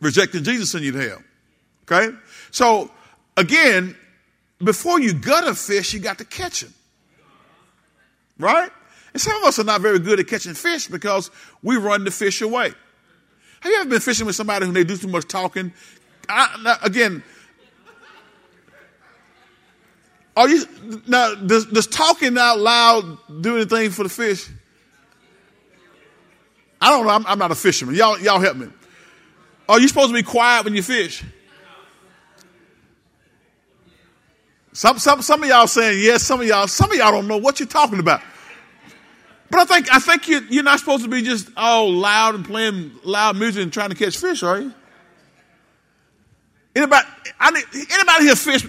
[0.01, 1.22] Rejecting Jesus send you to hell.
[1.85, 2.16] Okay?
[2.51, 2.90] So,
[3.37, 3.96] again,
[4.62, 6.74] before you gut a fish, you got to catch him.
[8.38, 8.70] Right?
[9.18, 12.11] And some of us are not very good at catching fish because we run the
[12.12, 12.72] fish away.
[13.59, 15.72] Have you ever been fishing with somebody who they do too much talking?
[16.28, 17.24] I, again,
[20.37, 20.62] are you
[21.09, 21.35] now?
[21.35, 24.48] Does, does talking out loud do anything for the fish?
[26.81, 27.11] I don't know.
[27.11, 27.96] I'm, I'm not a fisherman.
[27.96, 28.68] Y'all, y'all help me.
[29.68, 31.24] Are you supposed to be quiet when you fish?
[34.72, 36.22] Some, some, some of y'all saying yes.
[36.22, 38.22] Some of y'all, some of y'all don't know what you're talking about.
[39.50, 42.44] But I think, I think you, you're not supposed to be just all loud and
[42.44, 44.74] playing loud music and trying to catch fish, are you?
[46.76, 47.08] Anybody,
[47.40, 48.66] I need, anybody here fish?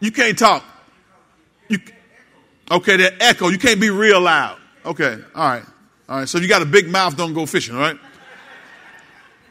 [0.00, 0.64] You can't talk.
[1.68, 1.78] You,
[2.70, 3.48] okay, that echo.
[3.48, 4.58] You can't be real loud.
[4.84, 5.64] Okay, all right,
[6.08, 6.28] all right.
[6.28, 7.16] So you got a big mouth.
[7.16, 7.98] Don't go fishing, all right?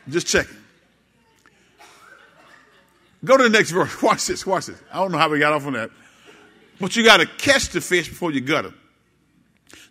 [0.07, 0.55] Just checking.
[3.25, 4.01] Go to the next verse.
[4.01, 4.45] Watch this.
[4.45, 4.81] Watch this.
[4.91, 5.89] I don't know how we got off on that,
[6.79, 8.75] but you got to catch the fish before you gut them.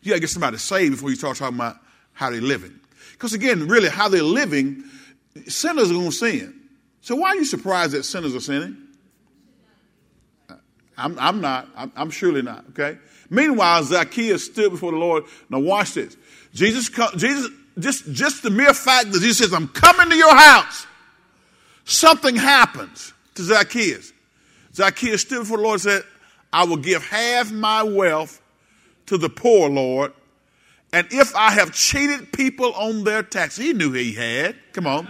[0.02, 1.76] You got to get somebody saved before you start talking about
[2.12, 2.78] how they're living.
[3.12, 4.84] Because again, really, how they're living,
[5.46, 6.54] sinners are going to sin.
[7.00, 8.76] So why are you surprised that sinners are sinning?
[10.48, 10.54] Uh,
[10.96, 11.68] I'm, I'm not.
[11.76, 12.64] I'm, I'm, surely not.
[12.70, 12.98] Okay.
[13.30, 15.24] Meanwhile, Zacchaeus stood before the Lord.
[15.48, 16.16] Now watch this.
[16.52, 20.86] Jesus, Jesus, just, just the mere fact that Jesus says, I'm coming to your house.
[21.84, 24.12] Something happens to Zacchaeus.
[24.74, 26.02] Zacchaeus stood before the Lord and said,
[26.56, 28.40] I will give half my wealth
[29.08, 30.14] to the poor, Lord.
[30.90, 34.56] And if I have cheated people on their taxes, he knew he had.
[34.72, 35.06] Come on.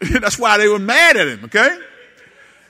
[0.00, 1.76] That's why they were mad at him, okay?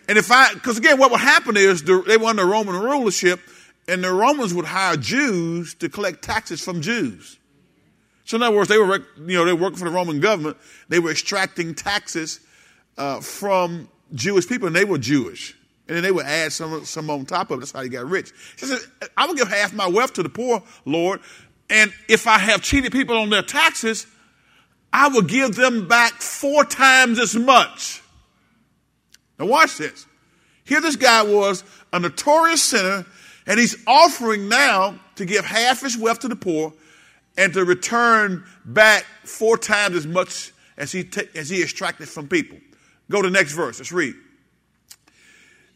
[0.09, 3.41] And if I, because again, what would happen is they were under Roman rulership,
[3.87, 7.37] and the Romans would hire Jews to collect taxes from Jews.
[8.25, 10.57] So in other words, they were, you know, they were working for the Roman government.
[10.89, 12.41] They were extracting taxes
[12.97, 15.59] uh, from Jewish people, and they were Jewish.
[15.93, 17.61] And then they would add some, some on top of it.
[17.61, 18.33] That's how he got rich.
[18.59, 18.79] He said,
[19.15, 21.21] I will give half my wealth to the poor, Lord.
[21.69, 24.07] And if I have cheated people on their taxes,
[24.91, 28.01] I will give them back four times as much.
[29.39, 30.07] Now watch this.
[30.65, 33.05] Here this guy was a notorious sinner,
[33.47, 36.73] and he's offering now to give half his wealth to the poor
[37.37, 42.57] and to return back four times as much as he, as he extracted from people.
[43.11, 43.79] Go to the next verse.
[43.79, 44.15] Let's read.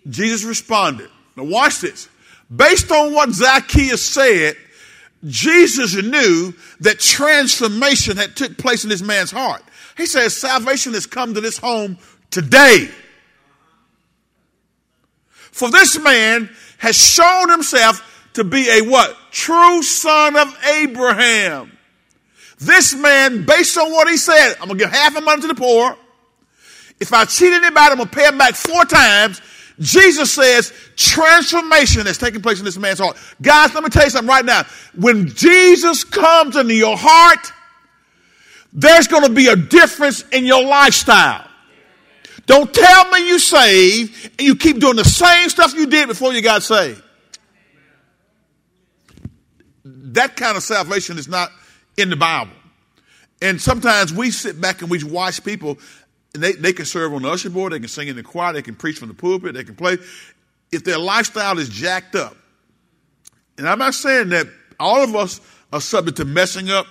[0.09, 1.11] Jesus responded.
[1.37, 2.09] Now, watch this.
[2.55, 4.57] Based on what Zacchaeus said,
[5.25, 9.63] Jesus knew that transformation had took place in this man's heart.
[9.97, 11.99] He says, Salvation has come to this home
[12.31, 12.89] today.
[15.51, 19.17] For this man has shown himself to be a what?
[19.31, 21.73] True son of Abraham.
[22.59, 25.55] This man, based on what he said, I'm gonna give half of money to the
[25.55, 25.97] poor.
[27.01, 29.41] If I cheat anybody, I'm gonna pay him back four times.
[29.79, 33.17] Jesus says transformation is taking place in this man's heart.
[33.43, 34.65] Guys, let me tell you something right now.
[34.95, 37.53] When Jesus comes into your heart,
[38.73, 41.47] there's going to be a difference in your lifestyle.
[42.47, 46.33] Don't tell me you saved and you keep doing the same stuff you did before
[46.33, 47.03] you got saved.
[49.85, 51.51] That kind of salvation is not
[51.97, 52.53] in the Bible.
[53.43, 55.79] And sometimes we sit back and we watch people
[56.43, 58.63] they, they can serve on the usher board, they can sing in the choir, they
[58.63, 59.99] can preach from the pulpit, they can play.
[60.73, 62.37] If their lifestyle is jacked up,
[63.59, 64.47] and I'm not saying that
[64.79, 65.41] all of us
[65.73, 66.87] are subject to messing up,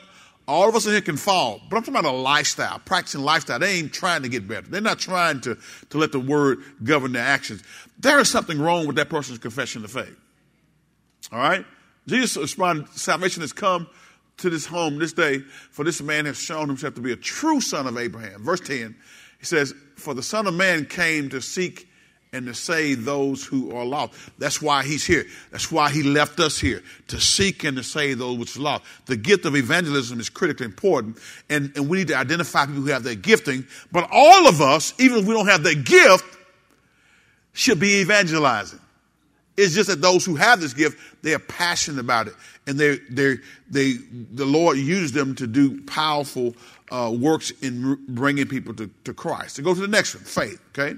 [0.48, 3.58] all of us in here can fall, but I'm talking about a lifestyle, practicing lifestyle.
[3.58, 4.68] They ain't trying to get better.
[4.68, 5.58] They're not trying to,
[5.90, 7.64] to let the word govern their actions.
[8.00, 10.16] There is something wrong with that person's confession of faith.
[11.32, 11.66] All right?
[12.08, 13.88] Jesus responded, salvation has come
[14.38, 15.40] to this home this day,
[15.72, 18.44] for this man has shown himself to be a true son of Abraham.
[18.44, 18.96] Verse 10,
[19.46, 21.88] he says, For the Son of Man came to seek
[22.34, 24.14] and to save those who are lost.
[24.40, 25.26] That's why he's here.
[25.52, 28.84] That's why he left us here, to seek and to save those which are lost.
[29.06, 32.88] The gift of evangelism is critically important, and, and we need to identify people who
[32.90, 33.66] have that gifting.
[33.92, 36.26] But all of us, even if we don't have that gift,
[37.54, 38.82] should be evangelizing.
[39.56, 42.34] It's just that those who have this gift, they are passionate about it,
[42.68, 43.38] and they they
[43.70, 46.54] they the Lord used them to do powerful
[46.92, 49.56] uh, works in bringing people to, to Christ.
[49.58, 50.62] To go to the next one, faith.
[50.70, 50.98] Okay,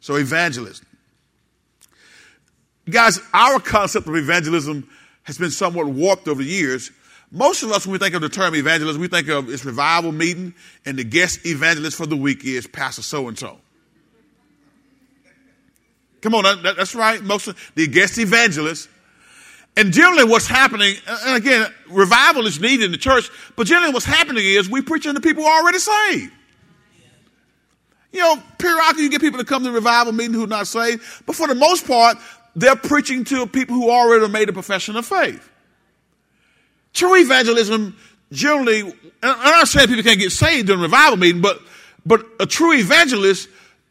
[0.00, 0.86] so evangelism.
[2.88, 4.88] Guys, our concept of evangelism
[5.24, 6.90] has been somewhat warped over the years.
[7.30, 10.10] Most of us, when we think of the term evangelism, we think of its revival
[10.10, 10.52] meeting,
[10.84, 13.58] and the guest evangelist for the week is Pastor so and so.
[16.20, 17.22] Come on, that, that's right.
[17.22, 18.88] Most of the guest evangelist
[19.76, 24.04] and generally what's happening, and again, revival is needed in the church, but generally what's
[24.04, 26.32] happening is we're preaching to people who are already saved.
[28.12, 31.02] You know, periodically you get people to come to revival meeting who are not saved,
[31.26, 32.16] but for the most part,
[32.56, 35.48] they're preaching to people who already made a profession of faith.
[36.92, 37.96] True evangelism
[38.32, 41.60] generally, and I'm not saying people can't get saved during revival meeting, but,
[42.04, 43.48] but a true evangelist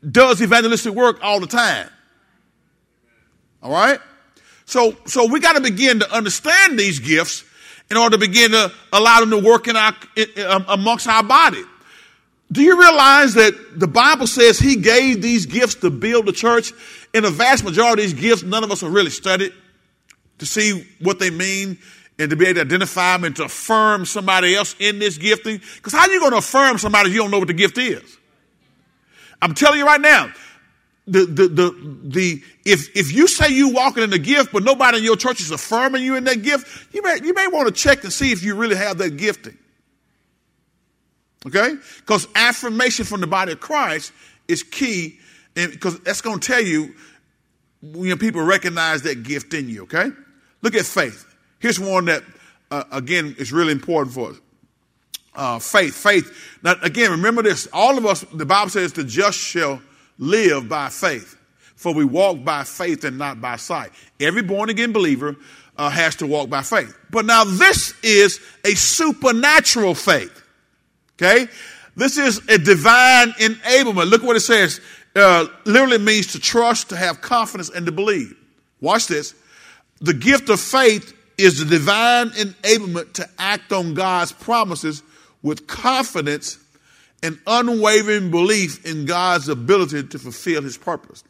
[0.10, 1.90] does evangelistic work all the time.
[3.64, 4.00] All right?
[4.70, 7.44] So, so we got to begin to understand these gifts
[7.90, 11.24] in order to begin to allow them to work in our, in, um, amongst our
[11.24, 11.64] body.
[12.52, 16.72] Do you realize that the Bible says he gave these gifts to build the church?
[17.16, 19.54] In a vast majority of these gifts, none of us have really studied
[20.38, 21.80] to see what they mean
[22.20, 25.60] and to be able to identify them and to affirm somebody else in this gifting.
[25.78, 27.80] Because how are you going to affirm somebody if you don't know what the gift
[27.80, 28.18] is?
[29.42, 30.32] I'm telling you right now,
[31.10, 35.00] the, the, the, the, if, if you say you walking in the gift, but nobody
[35.00, 37.74] in your church is affirming you in that gift, you may, you may want to
[37.74, 39.58] check and see if you really have that gifting.
[41.46, 41.76] Okay?
[41.98, 44.12] Because affirmation from the body of Christ
[44.48, 45.20] is key,
[45.56, 46.94] and because that's going to tell you
[47.82, 49.84] when people recognize that gift in you.
[49.84, 50.12] Okay?
[50.62, 51.26] Look at faith.
[51.60, 52.24] Here's one that,
[52.70, 54.38] uh, again, is really important for us.
[55.34, 56.58] Uh, faith, faith.
[56.62, 57.68] Now, again, remember this.
[57.72, 59.82] All of us, the Bible says, the just shall
[60.20, 61.38] live by faith.
[61.76, 63.92] For we walk by faith and not by sight.
[64.20, 65.38] Every born again believer
[65.78, 66.96] uh, has to walk by faith.
[67.10, 70.44] But now this is a supernatural faith.
[71.16, 71.48] Okay?
[71.96, 74.10] This is a divine enablement.
[74.10, 74.82] Look what it says.
[75.16, 78.36] Uh, literally means to trust, to have confidence, and to believe.
[78.82, 79.34] Watch this.
[80.02, 85.02] The gift of faith is the divine enablement to act on God's promises
[85.42, 86.60] with confidence
[87.22, 91.24] and unwavering belief in God's ability to fulfill his purpose.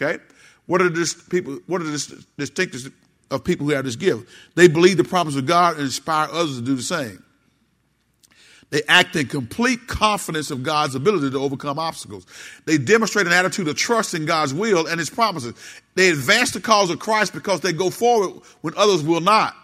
[0.00, 0.22] Okay?
[0.66, 2.92] What are the people what are the distinctives
[3.30, 4.28] of people who have this gift?
[4.54, 7.22] They believe the promise of God and inspire others to do the same.
[8.70, 12.24] They act in complete confidence of God's ability to overcome obstacles.
[12.64, 15.54] They demonstrate an attitude of trust in God's will and His promises.
[15.94, 19.54] They advance the cause of Christ because they go forward when others will not.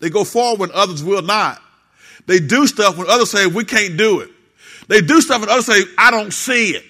[0.00, 1.62] They go forward when others will not.
[2.26, 4.30] They do stuff when others say, we can't do it.
[4.88, 6.84] They do stuff when others say, I don't see it.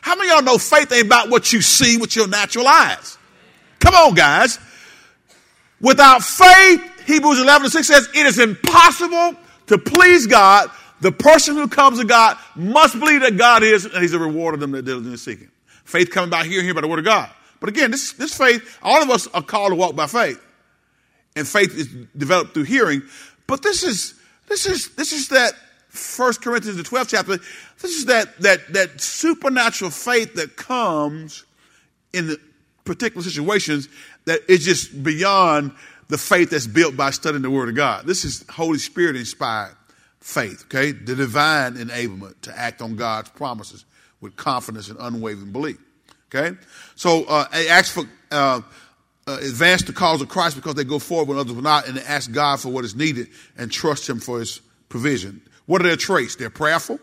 [0.00, 3.18] How many of y'all know faith ain't about what you see with your natural eyes?
[3.78, 4.58] Come on, guys.
[5.80, 10.70] Without faith, Hebrews 11 and 6 says, it is impossible to please God,
[11.00, 14.54] the person who comes to God must believe that God is, and He's a rewarder
[14.54, 15.50] of them that diligently seek Him.
[15.84, 17.30] Faith coming by hearing, hearing by the Word of God.
[17.60, 20.40] But again, this, this faith, all of us are called to walk by faith.
[21.34, 23.02] And faith is developed through hearing.
[23.46, 24.14] But this is,
[24.48, 25.52] this is, this is that
[25.92, 31.44] First Corinthians, the 12th chapter, this is that, that, that supernatural faith that comes
[32.14, 32.40] in the
[32.84, 33.90] particular situations
[34.24, 35.72] that is just beyond
[36.08, 38.06] the faith that's built by studying the Word of God.
[38.06, 39.76] This is Holy Spirit inspired
[40.20, 40.92] faith, okay?
[40.92, 43.84] The divine enablement to act on God's promises
[44.22, 45.78] with confidence and unwavering belief,
[46.34, 46.56] okay?
[46.94, 48.62] So uh, they ask for, uh,
[49.26, 51.98] uh, advance the cause of Christ because they go forward when others will not, and
[51.98, 53.28] ask God for what is needed
[53.58, 55.42] and trust Him for His provision.
[55.72, 56.36] What are their traits?
[56.36, 57.00] They're prayerful,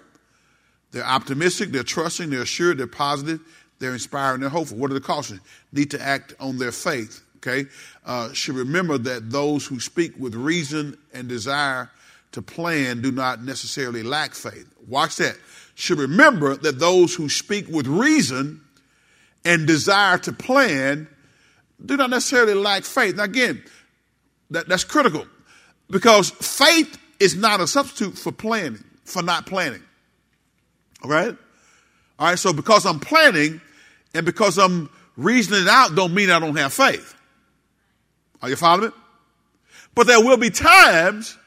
[0.91, 3.39] they're optimistic, they're trusting, they're assured, they're positive,
[3.79, 4.77] they're inspiring, they're hopeful.
[4.77, 5.39] What are the cautions?
[5.71, 7.67] Need to act on their faith okay,
[8.05, 11.89] uh, should remember that those who speak with reason and desire
[12.31, 14.71] to plan do not necessarily lack faith.
[14.87, 15.35] Watch that.
[15.73, 18.61] Should remember that those who speak with reason
[19.45, 21.07] and desire to plan
[21.83, 23.15] do not necessarily lack faith.
[23.15, 23.63] Now, again,
[24.51, 25.25] that, that's critical
[25.89, 29.83] because faith is not a substitute for planning, for not planning.
[31.03, 31.35] All right?
[32.17, 33.61] All right, so because I'm planning
[34.13, 37.15] and because I'm reasoning it out don't mean I don't have faith.
[38.41, 38.95] Are you following me?
[39.95, 41.37] But there will be times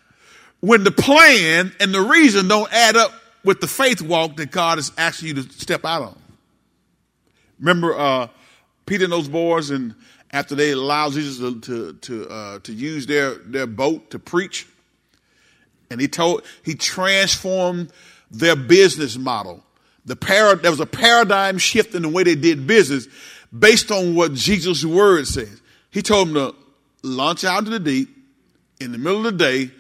[0.61, 3.13] when the plan and the reason don't add up
[3.45, 6.19] with the faith walk that God is asking you to step out on.
[7.59, 8.29] Remember, uh,
[8.87, 9.95] Peter and those boys, and
[10.33, 14.67] after they allowed Jesus to to to, uh, to use their their boat to preach,
[15.93, 17.93] and he told he transformed
[18.31, 19.63] their business model.
[20.05, 23.07] The para, there was a paradigm shift in the way they did business
[23.57, 25.61] based on what Jesus' word says.
[25.91, 26.55] He told them to
[27.03, 28.09] launch out into the deep
[28.81, 29.71] in the middle of the day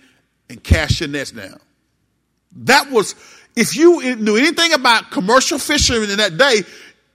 [0.48, 1.58] and cast your nets down.
[2.56, 3.14] That was,
[3.56, 6.62] if you knew anything about commercial fishermen in that day,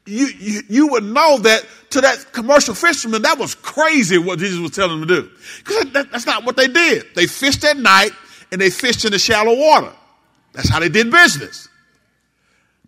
[0.05, 4.59] you, you, you, would know that to that commercial fisherman, that was crazy what Jesus
[4.59, 5.29] was telling them to do.
[5.59, 7.05] Because that, that's not what they did.
[7.13, 8.11] They fished at night
[8.51, 9.91] and they fished in the shallow water.
[10.53, 11.67] That's how they did business.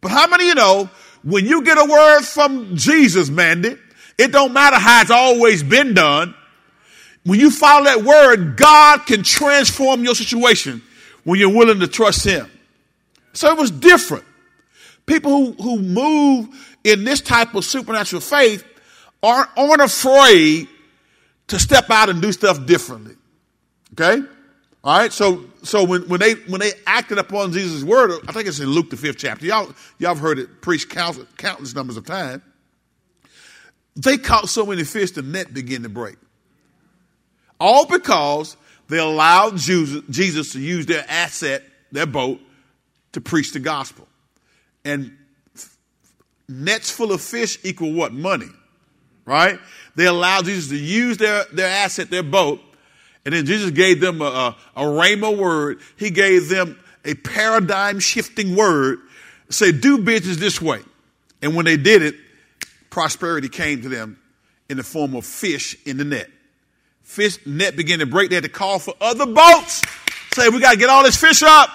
[0.02, 0.90] But how many you know
[1.24, 3.78] when you get a word from Jesus, Mandy,
[4.18, 6.34] it don't matter how it's always been done.
[7.24, 10.82] When you follow that word, God can transform your situation
[11.24, 12.50] when you're willing to trust Him.
[13.34, 14.24] So it was different.
[15.06, 18.66] People who, who move in this type of supernatural faith
[19.22, 20.68] aren't, aren't afraid
[21.48, 23.16] to step out and do stuff differently.
[23.94, 24.26] Okay?
[24.84, 25.12] All right.
[25.12, 28.70] So, so when, when they, when they acted upon Jesus' word, I think it's in
[28.70, 29.46] Luke, the fifth chapter.
[29.46, 32.42] Y'all, y'all have heard it preached countless, countless numbers of times.
[33.96, 36.16] They caught so many fish, the net began to break.
[37.60, 38.56] All because
[38.88, 42.40] they allowed Jesus to use their asset, their boat,
[43.12, 44.08] to preach the gospel.
[44.86, 45.18] And
[46.48, 48.14] nets full of fish equal what?
[48.14, 48.50] Money,
[49.26, 49.60] right?
[49.96, 52.62] They allowed Jesus to use their, their asset, their boat,
[53.26, 55.80] and then Jesus gave them a, a, a rhema word.
[55.98, 59.00] He gave them a paradigm shifting word.
[59.50, 60.82] Say, do business this way.
[61.42, 62.16] And when they did it,
[62.90, 64.20] prosperity came to them
[64.70, 66.30] in the form of fish in the net.
[67.04, 68.30] Fish net began to break.
[68.30, 69.82] They had to call for other boats.
[70.34, 71.70] Say, we got to get all this fish up.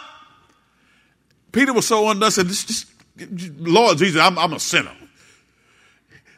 [1.50, 2.86] Peter was so undone, said, just, just,
[3.58, 4.92] Lord Jesus, I'm, I'm, a sinner.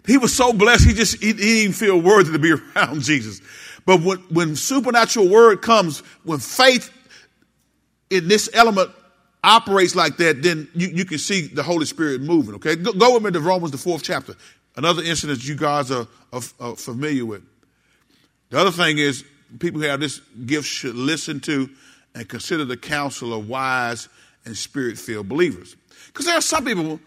[0.06, 3.00] He was so blessed, he just, he, he didn't even feel worthy to be around
[3.00, 3.40] Jesus.
[3.86, 6.92] But when, when supernatural word comes, when faith
[8.10, 8.90] in this element
[9.42, 12.74] operates like that, then you, you can see the Holy Spirit moving, okay?
[12.74, 14.34] Go, go with me to Romans, the fourth chapter.
[14.76, 17.42] Another incident you guys are, are, are familiar with.
[18.50, 19.24] The other thing is,
[19.60, 21.70] people who have this gift should listen to
[22.14, 24.08] and consider the counsel of wise
[24.44, 25.76] and spirit filled believers.
[26.08, 26.98] Because there are some people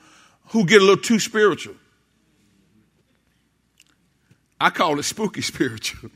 [0.47, 1.75] who get a little too spiritual.
[4.61, 6.09] I call it spooky spiritual.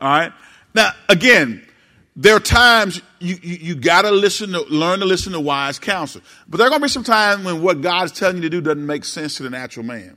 [0.00, 0.32] All right?
[0.74, 1.66] Now, again,
[2.14, 5.78] there are times you, you, you got to listen to, learn to listen to wise
[5.78, 6.22] counsel.
[6.48, 8.50] But there are going to be some times when what God is telling you to
[8.50, 10.16] do doesn't make sense to the natural man.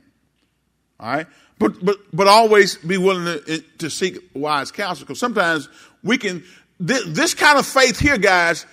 [0.98, 1.26] All right?
[1.58, 5.68] But, but, but always be willing to, eh, to seek wise counsel because sometimes
[6.02, 6.42] we can,
[6.78, 8.64] this, this kind of faith here, guys,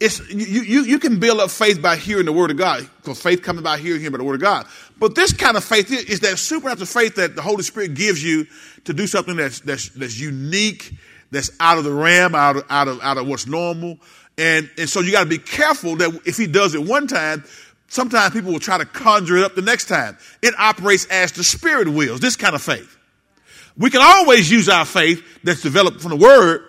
[0.00, 3.20] it's, you, you, you can build up faith by hearing the word of God because
[3.22, 4.66] faith coming by hearing him by the word of God.
[4.98, 8.46] But this kind of faith is that supernatural faith that the Holy Spirit gives you
[8.84, 10.94] to do something that's, that's, that's unique,
[11.30, 13.98] that's out of the realm, out of, out of, out of what's normal.
[14.36, 17.44] And, and so you got to be careful that if he does it one time,
[17.94, 20.18] Sometimes people will try to conjure it up the next time.
[20.42, 22.96] It operates as the Spirit wills, this kind of faith.
[23.76, 26.62] We can always use our faith that's developed from the Word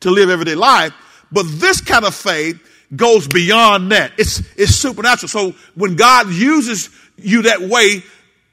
[0.00, 0.92] to live everyday life,
[1.32, 2.60] but this kind of faith
[2.94, 4.12] goes beyond that.
[4.16, 5.28] It's, it's supernatural.
[5.28, 8.02] So when God uses you that way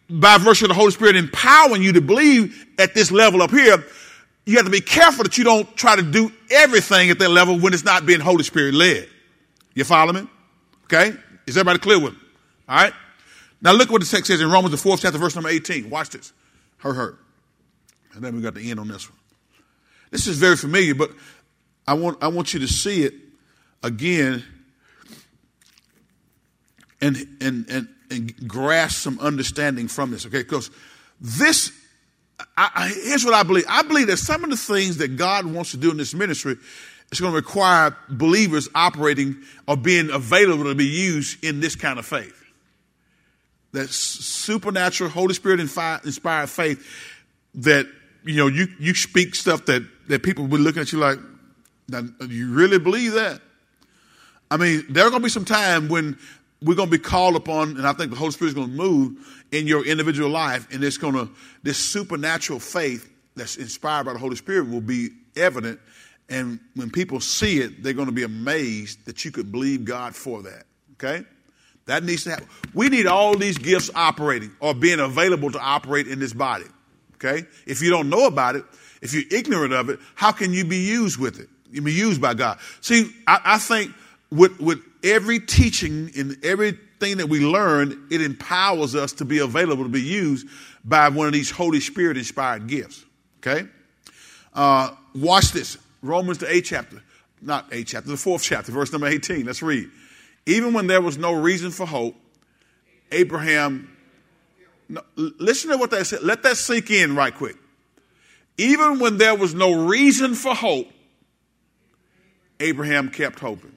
[0.10, 3.84] by virtue of the Holy Spirit empowering you to believe at this level up here,
[4.46, 7.60] you have to be careful that you don't try to do everything at that level
[7.60, 9.08] when it's not being Holy Spirit led.
[9.74, 10.28] You follow me?
[10.86, 11.14] Okay?
[11.48, 12.20] Is everybody clear with me?
[12.68, 12.94] All right?
[13.62, 15.90] Now look what the text says in Romans, the fourth chapter, verse number 18.
[15.90, 16.34] Watch this.
[16.78, 17.18] Her, her.
[18.14, 19.18] And then we got the end on this one.
[20.12, 21.12] This is very familiar, but
[21.88, 23.14] I want, I want you to see it
[23.82, 24.44] again
[27.02, 30.44] and, and, and, and grasp some understanding from this, okay?
[30.44, 30.72] Because
[31.20, 31.72] this,
[32.56, 33.66] I, I, here's what I believe.
[33.68, 36.58] I believe that some of the things that God wants to do in this ministry
[37.14, 42.00] it's going to require believers operating or being available to be used in this kind
[42.00, 42.44] of faith.
[43.74, 46.84] That supernatural, Holy Spirit inspired faith
[47.54, 47.86] that,
[48.26, 51.20] you know, you, you speak stuff that, that people will be looking at you like,
[51.90, 53.42] do you really believe that?
[54.50, 56.18] I mean, there are going to be some time when
[56.62, 58.74] we're going to be called upon, and I think the Holy Spirit is going to
[58.74, 61.30] move in your individual life, and it's going to,
[61.64, 65.80] this supernatural faith that's inspired by the Holy Spirit will be evident
[66.30, 70.16] and when people see it, they're going to be amazed that you could believe God
[70.16, 70.64] for that.
[70.94, 71.26] Okay?
[71.86, 72.48] That needs to happen.
[72.74, 76.66] We need all these gifts operating or being available to operate in this body.
[77.16, 77.46] Okay?
[77.68, 78.64] If you don't know about it,
[79.02, 81.50] if you're ignorant of it, how can you be used with it?
[81.82, 82.60] Be used by God.
[82.82, 83.92] See, I, I think
[84.32, 89.84] with, with every teaching and everything that we learn, it empowers us to be available
[89.84, 90.48] to be used
[90.86, 93.06] by one of these Holy Spirit inspired gifts.
[93.40, 93.68] Okay?
[94.54, 95.78] Uh, watch this.
[96.02, 97.02] Romans, the eighth chapter,
[97.42, 99.46] not eighth chapter, the fourth chapter, verse number 18.
[99.46, 99.90] Let's read.
[100.46, 102.16] Even when there was no reason for hope,
[103.12, 103.96] Abraham,
[104.90, 106.24] no, listen to what they said.
[106.24, 107.56] Let that sink in right quick.
[108.58, 110.88] Even when there was no reason for hope,
[112.60, 113.74] Abraham kept hoping.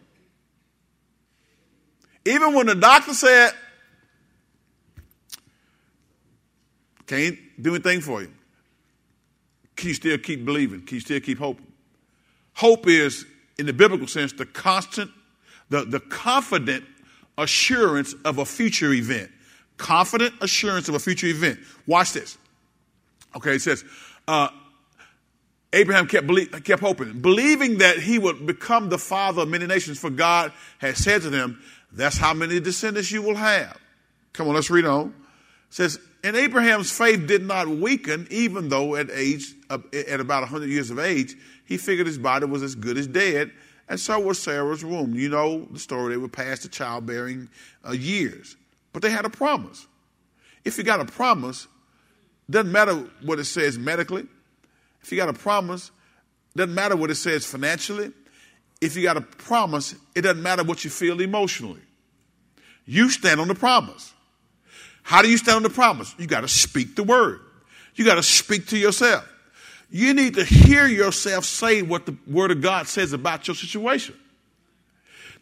[2.24, 3.52] Even when the doctor said,
[7.06, 8.32] can't do anything for you,
[9.76, 10.82] can you still keep believing?
[10.82, 11.66] Can you still keep hoping?
[12.54, 13.26] Hope is,
[13.58, 15.10] in the biblical sense, the constant,
[15.68, 16.84] the, the confident
[17.38, 19.30] assurance of a future event.
[19.76, 21.60] Confident assurance of a future event.
[21.86, 22.38] Watch this.
[23.36, 23.84] Okay, it says,
[24.26, 24.48] uh,
[25.76, 30.08] Abraham kept, kept hoping, believing that he would become the father of many nations, for
[30.08, 31.60] God had said to them,
[31.92, 33.78] That's how many descendants you will have.
[34.32, 35.08] Come on, let's read on.
[35.08, 35.14] It
[35.68, 40.90] says, And Abraham's faith did not weaken, even though at age, at about 100 years
[40.90, 43.52] of age, he figured his body was as good as dead,
[43.86, 45.14] and so was Sarah's womb.
[45.14, 47.50] You know the story, they were past the childbearing
[47.86, 48.56] uh, years.
[48.94, 49.86] But they had a promise.
[50.64, 51.68] If you got a promise,
[52.48, 54.26] doesn't matter what it says medically,
[55.06, 55.92] if you got a promise,
[56.52, 58.10] it doesn't matter what it says financially.
[58.80, 61.80] If you got a promise, it doesn't matter what you feel emotionally.
[62.86, 64.12] You stand on the promise.
[65.04, 66.12] How do you stand on the promise?
[66.18, 67.40] You got to speak the word.
[67.94, 69.24] You got to speak to yourself.
[69.92, 74.16] You need to hear yourself say what the word of God says about your situation.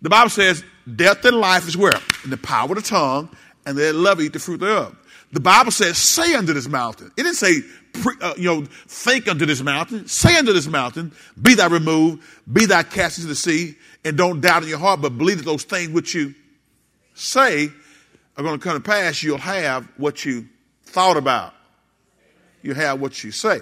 [0.03, 0.63] The Bible says,
[0.95, 1.99] death and life is where?
[2.23, 3.35] In the power of the tongue,
[3.65, 4.95] and they love eat the fruit thereof.
[5.33, 7.11] The Bible says, say unto this mountain.
[7.17, 7.63] It didn't say,
[7.95, 10.07] pre, uh, you know, think unto this mountain.
[10.07, 12.23] Say unto this mountain, be thou removed,
[12.53, 15.45] be thou cast into the sea, and don't doubt in your heart, but believe that
[15.45, 16.35] those things which you
[17.15, 17.71] say
[18.37, 19.23] are going to come to pass.
[19.23, 20.47] You'll have what you
[20.85, 21.55] thought about.
[22.63, 23.61] You have what you say.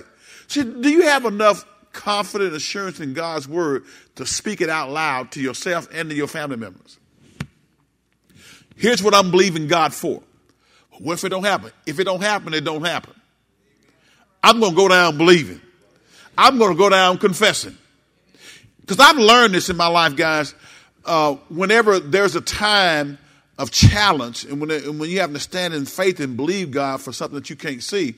[0.48, 3.84] See, do you have enough confident assurance in God's word
[4.16, 6.98] to speak it out loud to yourself and to your family members.
[8.76, 10.22] Here's what I'm believing God for.
[10.98, 11.70] What if it don't happen?
[11.86, 13.14] If it don't happen, it don't happen.
[14.42, 15.60] I'm going to go down believing.
[16.36, 17.76] I'm going to go down confessing.
[18.80, 20.54] Because I've learned this in my life, guys.
[21.04, 23.18] Uh, whenever there's a time
[23.58, 27.00] of challenge, and when, and when you have to stand in faith and believe God
[27.00, 28.14] for something that you can't see,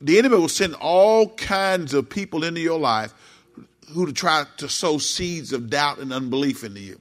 [0.00, 3.12] the enemy will send all kinds of people into your life
[3.92, 7.00] who to try to sow seeds of doubt and unbelief into you.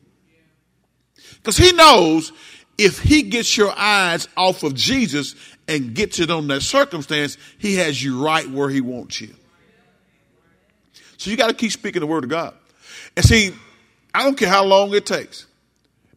[1.35, 2.31] Because he knows
[2.77, 5.35] if he gets your eyes off of Jesus
[5.67, 9.33] and gets it on that circumstance, he has you right where he wants you.
[11.17, 12.53] So you got to keep speaking the word of God.
[13.15, 13.51] And see,
[14.13, 15.47] I don't care how long it takes.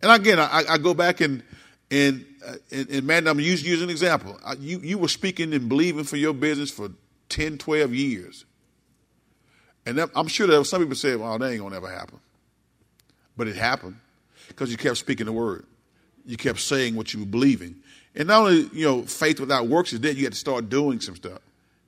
[0.02, 1.42] And again, I, I go back and
[1.90, 4.38] and uh, and, and, man, I'm using use an example.
[4.58, 6.90] You, you were speaking and believing for your business for
[7.28, 8.46] 10, 12 years.
[9.84, 12.18] And I'm sure there were some people say, well, that ain't to ever happen.
[13.36, 13.96] But it happened
[14.48, 15.66] because you kept speaking the word.
[16.30, 17.74] You kept saying what you were believing.
[18.14, 21.00] And not only, you know, faith without works is dead, you had to start doing
[21.00, 21.40] some stuff.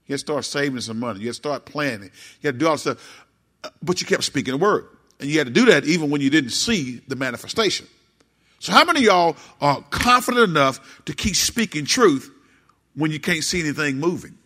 [0.06, 1.20] You had to start saving some money.
[1.20, 2.10] You had to start planning.
[2.40, 3.24] You had to do all this stuff.
[3.62, 4.86] Uh, but you kept speaking the word.
[5.20, 7.86] And you had to do that even when you didn't see the manifestation.
[8.58, 12.32] So, how many of y'all are confident enough to keep speaking truth
[12.94, 14.36] when you can't see anything moving?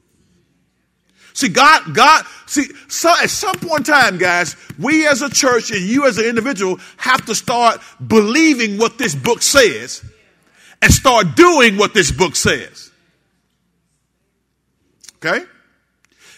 [1.36, 5.70] See, God, God, see, so at some point in time, guys, we as a church
[5.70, 10.02] and you as an individual have to start believing what this book says
[10.80, 12.90] and start doing what this book says.
[15.16, 15.44] Okay?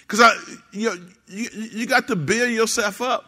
[0.00, 0.34] Because I,
[0.72, 0.90] you,
[1.28, 3.24] you, you got to build yourself up.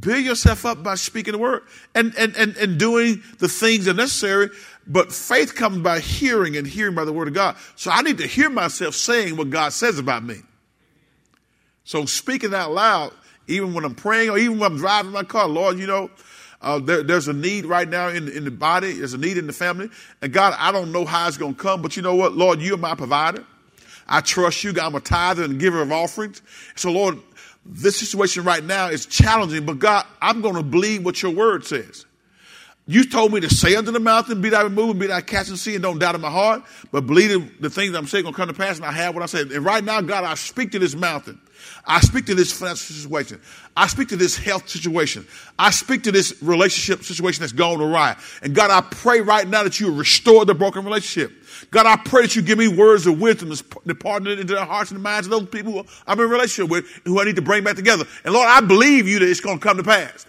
[0.00, 1.64] Build yourself up by speaking the word
[1.94, 4.48] and, and, and, and doing the things that are necessary.
[4.86, 7.56] But faith comes by hearing and hearing by the word of God.
[7.76, 10.36] So I need to hear myself saying what God says about me.
[11.84, 13.12] So speaking out loud,
[13.46, 16.10] even when I'm praying or even when I'm driving my car, Lord, you know,
[16.60, 18.92] uh, there, there's a need right now in, in the body.
[18.92, 19.90] There's a need in the family.
[20.20, 22.34] And God, I don't know how it's going to come, but you know what?
[22.34, 23.44] Lord, you're my provider.
[24.08, 24.72] I trust you.
[24.72, 26.42] God, I'm a tither and giver of offerings.
[26.76, 27.18] So Lord,
[27.64, 31.64] this situation right now is challenging, but God, I'm going to believe what your word
[31.64, 32.06] says.
[32.86, 35.56] You told me to say unto the mountain, be thou removed, be thou cast the
[35.56, 38.48] sea, and don't doubt in my heart, but believe the things I'm saying to come
[38.48, 39.52] to pass, and I have what I said.
[39.52, 41.40] And right now, God, I speak to this mountain.
[41.86, 43.40] I speak to this financial situation.
[43.76, 45.24] I speak to this health situation.
[45.60, 48.16] I speak to this relationship situation that's gone awry.
[48.42, 51.32] And God, I pray right now that you restore the broken relationship.
[51.70, 54.90] God, I pray that you give me words of wisdom to partner into the hearts
[54.90, 57.42] and the minds of those people who I'm in relationship with, who I need to
[57.42, 58.04] bring back together.
[58.24, 60.26] And Lord, I believe you that it's going to come to pass.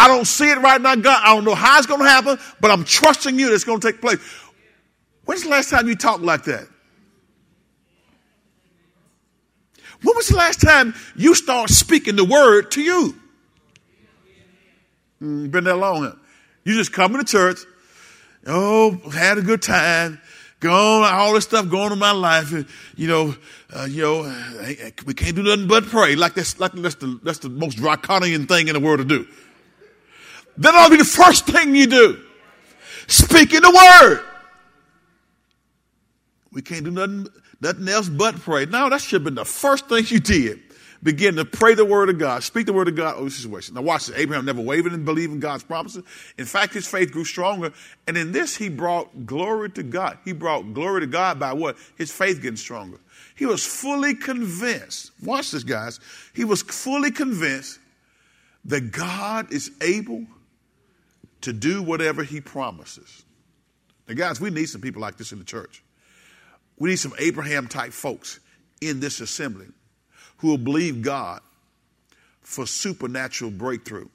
[0.00, 1.20] I don't see it right now, God.
[1.22, 3.80] I don't know how it's going to happen, but I'm trusting you that it's going
[3.80, 4.18] to take place.
[5.26, 6.66] When's the last time you talked like that?
[10.02, 13.14] When was the last time you started speaking the word to you?
[15.20, 16.12] Mm, been that long, huh?
[16.64, 17.58] You just come to church,
[18.46, 20.18] oh, had a good time,
[20.60, 23.34] gone, all this stuff going on in my life, and, you know,
[23.76, 24.22] uh, you know,
[25.04, 26.16] we can't do nothing but pray.
[26.16, 29.26] Like that's, like that's the, that's the most draconian thing in the world to do.
[30.58, 32.24] That ought be the first thing you do.
[33.06, 34.24] Speaking the word.
[36.52, 37.28] We can't do nothing
[37.60, 38.66] nothing else but pray.
[38.66, 40.60] No, that should have been the first thing you did.
[41.02, 43.74] Begin to pray the word of God, speak the word of God over the situation.
[43.74, 44.16] Now watch this.
[44.18, 46.04] Abraham never wavered in believing God's promises.
[46.36, 47.72] In fact, his faith grew stronger.
[48.06, 50.18] And in this, he brought glory to God.
[50.26, 51.78] He brought glory to God by what?
[51.96, 52.98] His faith getting stronger.
[53.34, 55.12] He was fully convinced.
[55.22, 56.00] Watch this, guys.
[56.34, 57.78] He was fully convinced
[58.66, 60.26] that God is able
[61.42, 63.24] to do whatever he promises.
[64.08, 65.82] Now, guys, we need some people like this in the church.
[66.78, 68.40] We need some Abraham type folks
[68.80, 69.66] in this assembly
[70.38, 71.40] who will believe God
[72.40, 74.08] for supernatural breakthrough,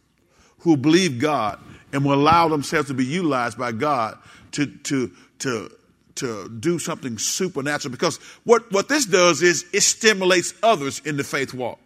[0.60, 1.60] who will believe God
[1.94, 4.18] and will allow themselves to be utilized by God
[4.54, 5.72] to, to, to,
[6.16, 7.92] to do something supernatural.
[7.92, 11.80] Because what, what this does is it stimulates others in the faith walk.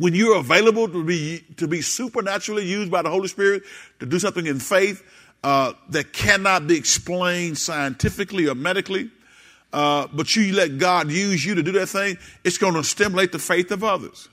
[0.00, 3.64] When you're available to be, to be supernaturally used by the Holy Spirit
[3.98, 5.04] to do something in faith
[5.44, 9.10] uh, that cannot be explained scientifically or medically,
[9.74, 13.30] uh, but you let God use you to do that thing, it's going to stimulate
[13.30, 14.30] the faith of others.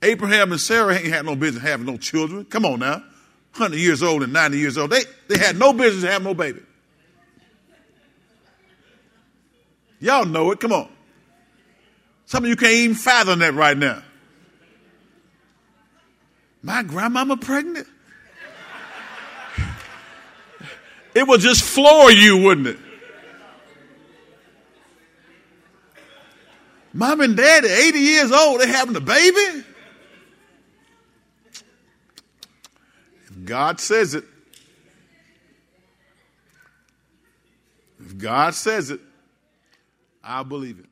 [0.00, 2.44] Abraham and Sarah ain't had no business having no children.
[2.44, 3.02] Come on now.
[3.56, 4.90] 100 years old and 90 years old.
[4.90, 6.60] They, they had no business having no baby.
[9.98, 10.60] Y'all know it.
[10.60, 10.88] Come on.
[12.26, 14.04] Some of you can't even fathom that right now.
[16.62, 17.86] My grandmama pregnant?
[21.14, 22.78] It would just floor you, wouldn't it?
[26.92, 29.64] Mom and dad at 80 years old, they having a baby?
[33.26, 34.24] If God says it,
[38.00, 39.00] if God says it,
[40.22, 40.89] I'll believe it.